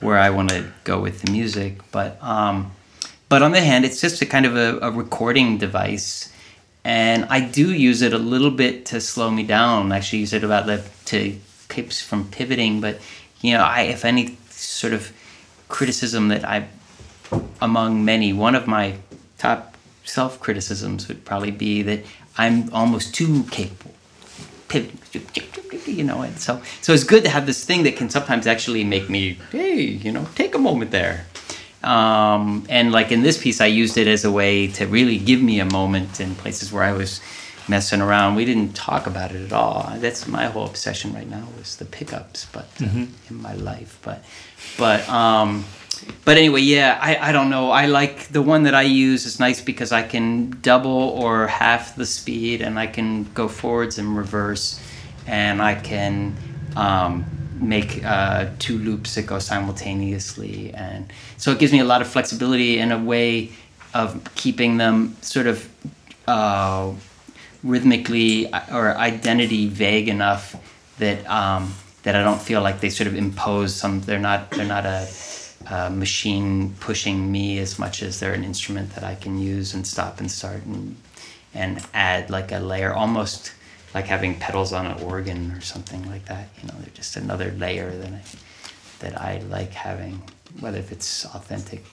where 0.00 0.18
I 0.18 0.30
want 0.30 0.50
to 0.50 0.70
go 0.84 1.00
with 1.00 1.22
the 1.22 1.30
music. 1.30 1.80
But 1.92 2.22
um, 2.22 2.72
but 3.28 3.42
on 3.42 3.52
the 3.52 3.60
hand, 3.60 3.84
it's 3.84 4.00
just 4.00 4.20
a 4.22 4.26
kind 4.26 4.46
of 4.46 4.56
a, 4.56 4.78
a 4.80 4.90
recording 4.90 5.58
device 5.58 6.32
and 6.84 7.26
I 7.26 7.40
do 7.40 7.72
use 7.72 8.02
it 8.02 8.12
a 8.12 8.18
little 8.18 8.50
bit 8.50 8.86
to 8.86 9.00
slow 9.00 9.30
me 9.30 9.44
down. 9.44 9.92
Actually, 9.92 10.20
use 10.20 10.32
it 10.32 10.42
about 10.42 10.66
the 10.66 10.82
to 11.06 11.38
keeps 11.68 12.00
from 12.00 12.28
pivoting. 12.28 12.80
But 12.80 13.00
you 13.40 13.52
know, 13.52 13.62
I 13.62 13.82
if 13.82 14.04
any 14.04 14.36
sort 14.50 14.92
of 14.92 15.12
criticism 15.68 16.28
that 16.28 16.44
I, 16.44 16.66
among 17.60 18.04
many, 18.04 18.32
one 18.32 18.54
of 18.54 18.66
my 18.66 18.96
top 19.38 19.71
self 20.04 20.40
criticisms 20.40 21.08
would 21.08 21.24
probably 21.24 21.50
be 21.50 21.82
that 21.82 22.00
I'm 22.38 22.72
almost 22.72 23.14
too 23.14 23.44
capable. 23.44 23.94
You 25.86 26.04
know, 26.04 26.22
and 26.22 26.38
so 26.38 26.62
so 26.80 26.94
it's 26.94 27.04
good 27.04 27.24
to 27.24 27.30
have 27.30 27.44
this 27.44 27.64
thing 27.64 27.82
that 27.82 27.96
can 27.96 28.08
sometimes 28.08 28.46
actually 28.46 28.84
make 28.84 29.10
me, 29.10 29.38
hey, 29.50 29.82
you 29.82 30.10
know, 30.10 30.26
take 30.34 30.54
a 30.54 30.58
moment 30.58 30.92
there. 30.92 31.26
Um, 31.82 32.64
and 32.68 32.92
like 32.92 33.12
in 33.12 33.22
this 33.22 33.42
piece, 33.42 33.60
I 33.60 33.66
used 33.66 33.98
it 33.98 34.06
as 34.06 34.24
a 34.24 34.30
way 34.30 34.68
to 34.68 34.86
really 34.86 35.18
give 35.18 35.42
me 35.42 35.60
a 35.60 35.64
moment 35.64 36.20
in 36.20 36.34
places 36.36 36.72
where 36.72 36.84
I 36.84 36.92
was 36.92 37.20
messing 37.68 38.00
around. 38.00 38.34
We 38.36 38.44
didn't 38.44 38.74
talk 38.74 39.06
about 39.06 39.32
it 39.32 39.44
at 39.44 39.52
all. 39.52 39.92
That's 39.96 40.26
my 40.26 40.46
whole 40.46 40.66
obsession 40.66 41.12
right 41.12 41.28
now 41.28 41.48
was 41.58 41.76
the 41.76 41.84
pickups, 41.84 42.46
but 42.52 42.68
uh, 42.80 42.86
in 43.30 43.42
my 43.42 43.54
life. 43.54 43.98
But 44.02 44.24
but 44.78 45.06
um, 45.08 45.64
but 46.24 46.36
anyway, 46.36 46.60
yeah, 46.60 46.98
I, 47.00 47.28
I 47.28 47.32
don't 47.32 47.50
know. 47.50 47.70
I 47.70 47.86
like 47.86 48.28
the 48.28 48.42
one 48.42 48.62
that 48.64 48.74
I 48.74 48.82
use 48.82 49.26
is 49.26 49.40
nice 49.40 49.60
because 49.60 49.92
I 49.92 50.02
can 50.02 50.50
double 50.62 50.90
or 50.90 51.46
half 51.46 51.96
the 51.96 52.06
speed, 52.06 52.62
and 52.62 52.78
I 52.78 52.86
can 52.86 53.24
go 53.32 53.48
forwards 53.48 53.98
and 53.98 54.16
reverse, 54.16 54.80
and 55.26 55.60
I 55.62 55.74
can. 55.74 56.36
Um, 56.76 57.26
make 57.62 58.04
uh, 58.04 58.48
two 58.58 58.76
loops 58.78 59.14
that 59.14 59.22
go 59.22 59.38
simultaneously 59.38 60.72
and 60.74 61.12
so 61.36 61.52
it 61.52 61.60
gives 61.60 61.72
me 61.72 61.78
a 61.78 61.84
lot 61.84 62.02
of 62.02 62.08
flexibility 62.08 62.78
in 62.78 62.90
a 62.90 62.98
way 62.98 63.52
of 63.94 64.22
keeping 64.34 64.78
them 64.78 65.16
sort 65.20 65.46
of 65.46 65.68
uh, 66.26 66.92
rhythmically 67.62 68.52
or 68.70 68.96
identity 68.96 69.68
vague 69.68 70.08
enough 70.08 70.56
that 70.98 71.28
um, 71.30 71.74
that 72.02 72.16
I 72.16 72.22
don't 72.22 72.40
feel 72.40 72.60
like 72.62 72.80
they 72.80 72.90
sort 72.90 73.06
of 73.06 73.14
impose 73.14 73.74
some 73.74 74.00
they're 74.00 74.18
not 74.18 74.50
they're 74.50 74.66
not 74.66 74.86
a, 74.86 75.08
a 75.70 75.90
machine 75.90 76.74
pushing 76.80 77.30
me 77.30 77.58
as 77.58 77.78
much 77.78 78.02
as 78.02 78.20
they're 78.20 78.34
an 78.34 78.44
instrument 78.44 78.94
that 78.94 79.04
I 79.04 79.14
can 79.14 79.38
use 79.38 79.74
and 79.74 79.86
stop 79.86 80.20
and 80.20 80.30
start 80.30 80.64
and 80.64 80.96
and 81.54 81.84
add 81.92 82.30
like 82.30 82.50
a 82.50 82.58
layer 82.58 82.92
almost 82.92 83.52
like 83.94 84.06
having 84.06 84.38
pedals 84.38 84.72
on 84.72 84.86
an 84.86 85.02
organ 85.02 85.52
or 85.52 85.60
something 85.60 86.08
like 86.08 86.24
that. 86.26 86.48
You 86.60 86.68
know, 86.68 86.74
they're 86.80 86.94
just 86.94 87.16
another 87.16 87.52
layer 87.52 87.90
that 87.90 88.12
I, 88.12 88.22
that 89.00 89.20
I 89.20 89.38
like 89.50 89.72
having, 89.72 90.22
whether 90.60 90.78
if 90.78 90.92
it's 90.92 91.26
authentic 91.26 91.84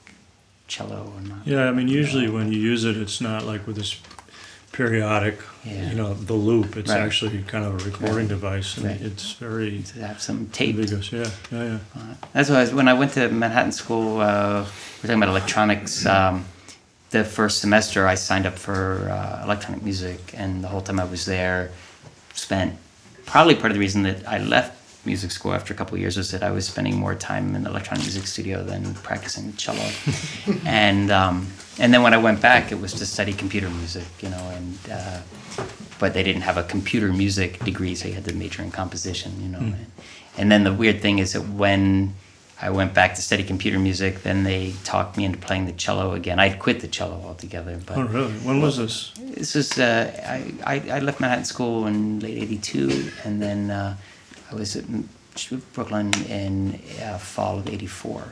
cello 0.68 1.12
or 1.16 1.22
not. 1.22 1.46
Yeah, 1.46 1.68
I 1.68 1.72
mean, 1.72 1.88
usually 1.88 2.30
when 2.30 2.52
you 2.54 2.60
use 2.60 2.86
it, 2.86 2.96
it's 2.96 3.20
not 3.20 3.44
like 3.44 3.68
with 3.68 3.76
this 3.76 4.00
periodic, 4.72 5.40
Yeah. 5.64 5.90
you 5.90 5.96
know, 5.96 6.14
the 6.14 6.34
loop. 6.34 6.78
It's 6.78 6.90
Right. 6.90 7.02
actually 7.02 7.44
kind 7.48 7.66
of 7.66 7.74
a 7.82 7.86
recording 7.90 8.28
device, 8.28 8.78
and 8.78 8.86
Right. 8.86 9.02
it's 9.02 9.34
very 9.34 9.82
To 9.94 10.06
have 10.08 10.22
some 10.22 10.48
tape. 10.52 10.76
ambiguous. 10.76 11.12
Yeah, 11.12 11.28
yeah, 11.52 11.64
yeah. 11.64 12.02
That's 12.34 12.50
why 12.50 12.58
I 12.58 12.62
was, 12.62 12.74
when 12.74 12.88
I 12.88 12.94
went 12.94 13.14
to 13.14 13.30
Manhattan 13.30 13.72
School, 13.72 14.22
uh, 14.22 14.26
we're 14.98 15.08
talking 15.08 15.16
about 15.22 15.30
electronics. 15.30 16.06
Um, 16.06 16.46
the 17.12 17.24
first 17.24 17.60
semester, 17.60 18.08
I 18.08 18.16
signed 18.16 18.46
up 18.46 18.58
for 18.58 19.10
uh, 19.12 19.44
electronic 19.44 19.82
music, 19.84 20.34
and 20.38 20.64
the 20.64 20.68
whole 20.68 20.82
time 20.82 21.00
I 21.00 21.06
was 21.06 21.26
there, 21.26 21.72
spent 22.34 22.76
probably 23.26 23.56
part 23.56 23.72
of 23.72 23.76
the 23.76 23.80
reason 23.80 24.04
that 24.04 24.20
I 24.28 24.38
left 24.38 24.72
music 25.06 25.32
school 25.32 25.54
after 25.54 25.74
a 25.74 25.78
couple 25.78 25.96
of 25.96 26.02
years 26.02 26.18
was 26.18 26.32
that 26.32 26.44
I 26.44 26.52
was 26.52 26.68
spending 26.68 26.96
more 26.98 27.16
time 27.16 27.56
in 27.56 27.64
the 27.64 27.70
electronic 27.70 28.04
music 28.04 28.28
studio 28.28 28.64
than 28.64 28.94
practicing 28.96 29.54
cello, 29.56 29.90
and 30.66 31.10
um, 31.12 31.48
and 31.80 31.94
then 31.94 32.04
when 32.04 32.14
I 32.14 32.18
went 32.18 32.42
back, 32.42 32.72
it 32.72 32.80
was 32.80 32.94
to 32.96 33.06
study 33.06 33.34
computer 33.34 33.70
music, 33.70 34.06
you 34.22 34.30
know, 34.30 34.50
and 34.56 34.78
uh, 34.92 35.20
but 36.00 36.14
they 36.14 36.24
didn't 36.24 36.42
have 36.44 36.58
a 36.58 36.64
computer 36.64 37.12
music 37.14 37.60
degree, 37.64 37.96
so 37.96 38.08
you 38.08 38.14
had 38.14 38.26
to 38.26 38.34
major 38.34 38.62
in 38.62 38.72
composition, 38.72 39.32
you 39.42 39.50
know. 39.50 39.60
And, 39.60 39.86
and 40.38 40.52
then 40.52 40.64
the 40.64 40.74
weird 40.74 41.02
thing 41.02 41.20
is 41.20 41.34
that 41.34 41.42
when 41.50 42.14
I 42.62 42.70
went 42.70 42.94
back 42.94 43.16
to 43.16 43.22
study 43.22 43.44
computer 43.44 43.80
music, 43.80 44.24
then 44.24 44.44
they 44.44 44.74
talked 44.84 45.18
me 45.18 45.24
into 45.26 45.38
playing 45.38 45.66
the 45.66 45.72
cello 45.74 46.14
again. 46.14 46.40
I'd 46.40 46.60
quit 46.60 46.80
the 46.82 46.88
cello 46.88 47.22
altogether, 47.26 47.80
but 47.86 47.98
Oh, 47.98 48.04
really? 48.04 48.34
When 48.34 48.62
was 48.62 48.78
this? 48.78 49.12
this 49.18 49.56
was 49.56 49.78
uh, 49.80 50.12
I, 50.66 50.76
I 50.76 50.98
I 50.98 51.00
left 51.00 51.20
Manhattan 51.22 51.46
School 51.46 51.88
in 51.88 52.20
late 52.20 52.38
'82, 52.38 53.12
and 53.26 53.42
then 53.42 53.72
uh, 53.72 53.96
was 54.56 54.76
at 54.76 54.86
M- 54.86 55.10
Brooklyn 55.74 56.12
in 56.28 56.80
uh, 57.02 57.18
fall 57.18 57.60
of 57.60 57.68
'84. 57.68 58.24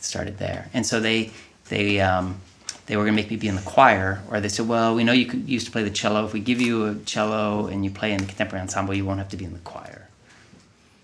Started 0.00 0.38
there, 0.38 0.70
and 0.74 0.86
so 0.86 1.00
they 1.00 1.30
they 1.68 2.00
um, 2.00 2.40
they 2.86 2.96
were 2.96 3.04
gonna 3.04 3.16
make 3.16 3.30
me 3.30 3.36
be 3.36 3.48
in 3.48 3.56
the 3.56 3.62
choir, 3.62 4.22
or 4.30 4.40
they 4.40 4.48
said, 4.48 4.68
well, 4.68 4.94
we 4.94 5.04
know 5.04 5.12
you 5.12 5.26
could, 5.26 5.48
used 5.48 5.66
to 5.66 5.72
play 5.72 5.82
the 5.82 5.90
cello. 5.90 6.24
If 6.24 6.32
we 6.32 6.40
give 6.40 6.60
you 6.60 6.86
a 6.86 6.94
cello 7.04 7.66
and 7.66 7.84
you 7.84 7.90
play 7.90 8.12
in 8.12 8.18
the 8.18 8.26
contemporary 8.26 8.62
ensemble, 8.62 8.94
you 8.94 9.04
won't 9.04 9.18
have 9.18 9.28
to 9.30 9.36
be 9.36 9.44
in 9.44 9.52
the 9.52 9.58
choir. 9.60 10.07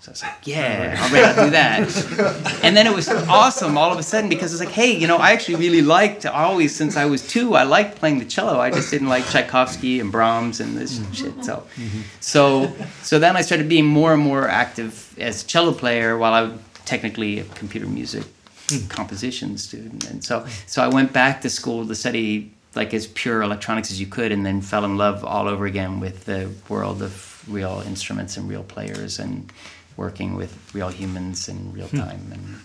So 0.05 0.11
I 0.11 0.13
was 0.13 0.23
like, 0.23 0.47
yeah, 0.47 0.97
I'll 0.99 1.11
ready 1.11 1.35
to 1.35 1.45
do 1.45 1.51
that. 1.53 2.61
and 2.63 2.77
then 2.77 2.87
it 2.87 2.95
was 2.95 3.09
awesome 3.09 3.79
all 3.79 3.91
of 3.91 3.99
a 3.99 4.03
sudden 4.03 4.29
because 4.29 4.53
it's 4.53 4.61
like, 4.61 4.75
hey, 4.75 4.95
you 4.95 5.07
know, 5.07 5.17
I 5.17 5.31
actually 5.31 5.55
really 5.55 5.81
liked 5.81 6.27
always 6.27 6.77
since 6.77 6.99
I 6.99 7.07
was 7.07 7.27
two, 7.27 7.55
I 7.55 7.63
liked 7.63 7.97
playing 7.97 8.19
the 8.19 8.27
cello. 8.27 8.61
I 8.61 8.71
just 8.71 8.91
didn't 8.91 9.09
like 9.09 9.25
Tchaikovsky 9.25 10.01
and 10.01 10.13
Brahms 10.13 10.61
and 10.61 10.77
this 10.77 10.99
mm-hmm. 10.99 11.13
shit. 11.13 11.45
So, 11.47 11.67
mm-hmm. 11.77 12.01
so, 12.21 12.71
so 13.03 13.19
then 13.19 13.35
I 13.35 13.41
started 13.41 13.67
being 13.67 13.87
more 13.87 14.13
and 14.13 14.23
more 14.23 14.47
active 14.47 15.15
as 15.19 15.43
a 15.43 15.47
cello 15.47 15.73
player 15.73 16.19
while 16.19 16.35
I 16.35 16.43
was 16.43 16.61
technically 16.85 17.39
a 17.39 17.45
computer 17.45 17.87
music 17.87 18.25
hmm. 18.69 18.87
composition 18.89 19.57
student. 19.57 20.11
And 20.11 20.23
so, 20.23 20.47
so 20.67 20.83
I 20.83 20.89
went 20.89 21.15
back 21.15 21.41
to 21.41 21.49
school 21.49 21.87
to 21.87 21.95
study 21.95 22.53
like 22.75 22.93
as 22.93 23.07
pure 23.07 23.41
electronics 23.41 23.91
as 23.91 23.99
you 23.99 24.07
could, 24.07 24.33
and 24.33 24.45
then 24.45 24.61
fell 24.61 24.85
in 24.85 24.99
love 24.99 25.25
all 25.25 25.49
over 25.49 25.65
again 25.65 25.99
with 25.99 26.27
the 26.27 26.51
world 26.69 27.01
of 27.01 27.43
real 27.49 27.83
instruments 27.87 28.37
and 28.37 28.49
real 28.51 28.65
players 28.65 29.19
and 29.19 29.51
working 29.97 30.35
with 30.35 30.75
real 30.75 30.89
humans 30.89 31.49
in 31.49 31.73
real 31.73 31.89
time 31.89 32.33
and 32.33 32.61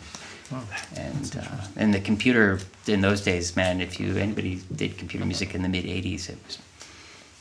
and 0.95 1.39
uh, 1.39 1.67
and 1.75 1.93
the 1.93 1.99
computer 1.99 2.59
in 2.87 3.01
those 3.01 3.21
days, 3.21 3.55
man. 3.55 3.81
If 3.81 3.99
you 3.99 4.17
anybody 4.17 4.61
did 4.75 4.97
computer 4.97 5.25
music 5.25 5.53
in 5.53 5.61
the 5.61 5.69
mid 5.69 5.85
'80s, 5.85 6.29
it 6.29 6.37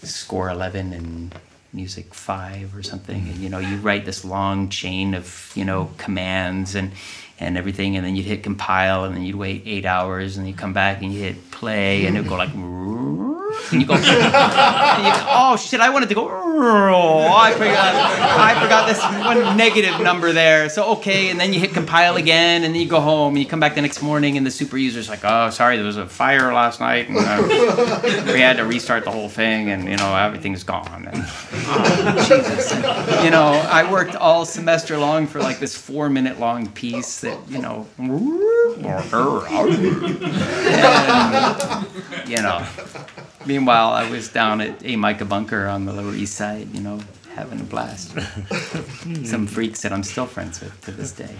was 0.00 0.10
score 0.10 0.48
11 0.50 0.92
and 0.92 1.34
music 1.72 2.14
5 2.14 2.76
or 2.76 2.82
something. 2.82 3.28
And 3.28 3.36
you 3.38 3.48
know 3.48 3.58
you 3.58 3.76
write 3.78 4.04
this 4.04 4.24
long 4.24 4.68
chain 4.68 5.14
of 5.14 5.52
you 5.54 5.64
know 5.64 5.90
commands 5.96 6.74
and 6.74 6.92
and 7.40 7.56
everything 7.56 7.96
and 7.96 8.04
then 8.04 8.16
you'd 8.16 8.26
hit 8.26 8.42
compile 8.42 9.04
and 9.04 9.14
then 9.14 9.22
you'd 9.22 9.36
wait 9.36 9.62
eight 9.64 9.86
hours 9.86 10.36
and 10.36 10.48
you 10.48 10.54
come 10.54 10.72
back 10.72 11.02
and 11.02 11.12
you 11.12 11.20
hit 11.20 11.50
play 11.50 12.04
and 12.06 12.16
it 12.16 12.20
would 12.20 12.28
go 12.28 12.36
like 12.36 12.50
and 13.72 13.80
you 13.80 13.86
go, 13.86 13.94
and 13.94 14.04
you 14.04 15.12
go 15.12 15.26
oh 15.28 15.56
shit 15.56 15.80
i 15.80 15.88
wanted 15.90 16.08
to 16.08 16.14
go 16.14 16.28
oh, 16.30 17.32
i 17.32 17.52
forgot 17.52 17.94
i 17.94 18.60
forgot 18.60 18.86
this 18.88 19.00
one 19.24 19.56
negative 19.56 20.00
number 20.00 20.32
there. 20.32 20.68
So 20.68 20.92
okay 20.92 21.30
and 21.30 21.38
then 21.40 21.52
you 21.52 21.60
hit 21.60 21.72
compile 21.72 22.16
again 22.16 22.64
and 22.64 22.74
then 22.74 22.80
you 22.80 22.88
go 22.88 23.00
home 23.00 23.34
and 23.34 23.42
you 23.42 23.48
come 23.48 23.60
back 23.60 23.74
the 23.74 23.82
next 23.82 24.02
morning 24.02 24.36
and 24.36 24.46
the 24.46 24.50
super 24.50 24.76
user's 24.76 25.08
like 25.08 25.20
oh 25.24 25.50
sorry 25.50 25.76
there 25.76 25.86
was 25.86 25.96
a 25.96 26.06
fire 26.06 26.52
last 26.52 26.80
night 26.80 27.08
and 27.08 27.16
uh, 27.18 28.32
we 28.32 28.40
had 28.40 28.56
to 28.56 28.64
restart 28.64 29.04
the 29.04 29.10
whole 29.10 29.28
thing 29.28 29.70
and 29.70 29.84
you 29.88 29.96
know 29.96 30.14
everything's 30.16 30.62
gone 30.64 31.06
and 31.10 31.24
oh, 31.24 32.24
jesus 32.28 32.72
And, 32.72 33.24
you 33.24 33.30
know 33.30 33.48
i 33.70 33.90
worked 33.90 34.16
all 34.16 34.44
semester 34.44 34.98
long 34.98 35.26
for 35.26 35.40
like 35.40 35.58
this 35.58 35.76
four 35.76 36.08
minute 36.10 36.38
long 36.40 36.68
piece 36.68 37.20
that 37.20 37.38
you 37.48 37.58
know 37.58 37.86
and, 37.98 38.20
you 42.28 42.42
know 42.42 42.66
Meanwhile, 43.48 43.92
I 43.92 44.10
was 44.10 44.28
down 44.28 44.60
at 44.60 44.84
A 44.84 44.96
Micah 44.96 45.24
Bunker 45.24 45.68
on 45.68 45.86
the 45.86 45.92
Lower 45.94 46.12
East 46.14 46.34
Side, 46.34 46.68
you 46.74 46.82
know, 46.82 47.00
having 47.34 47.58
a 47.58 47.64
blast. 47.64 48.10
Some 49.24 49.46
freaks 49.46 49.80
that 49.80 49.90
I'm 49.90 50.02
still 50.02 50.26
friends 50.26 50.60
with 50.60 50.78
to 50.82 50.92
this 50.92 51.12
day. 51.12 51.34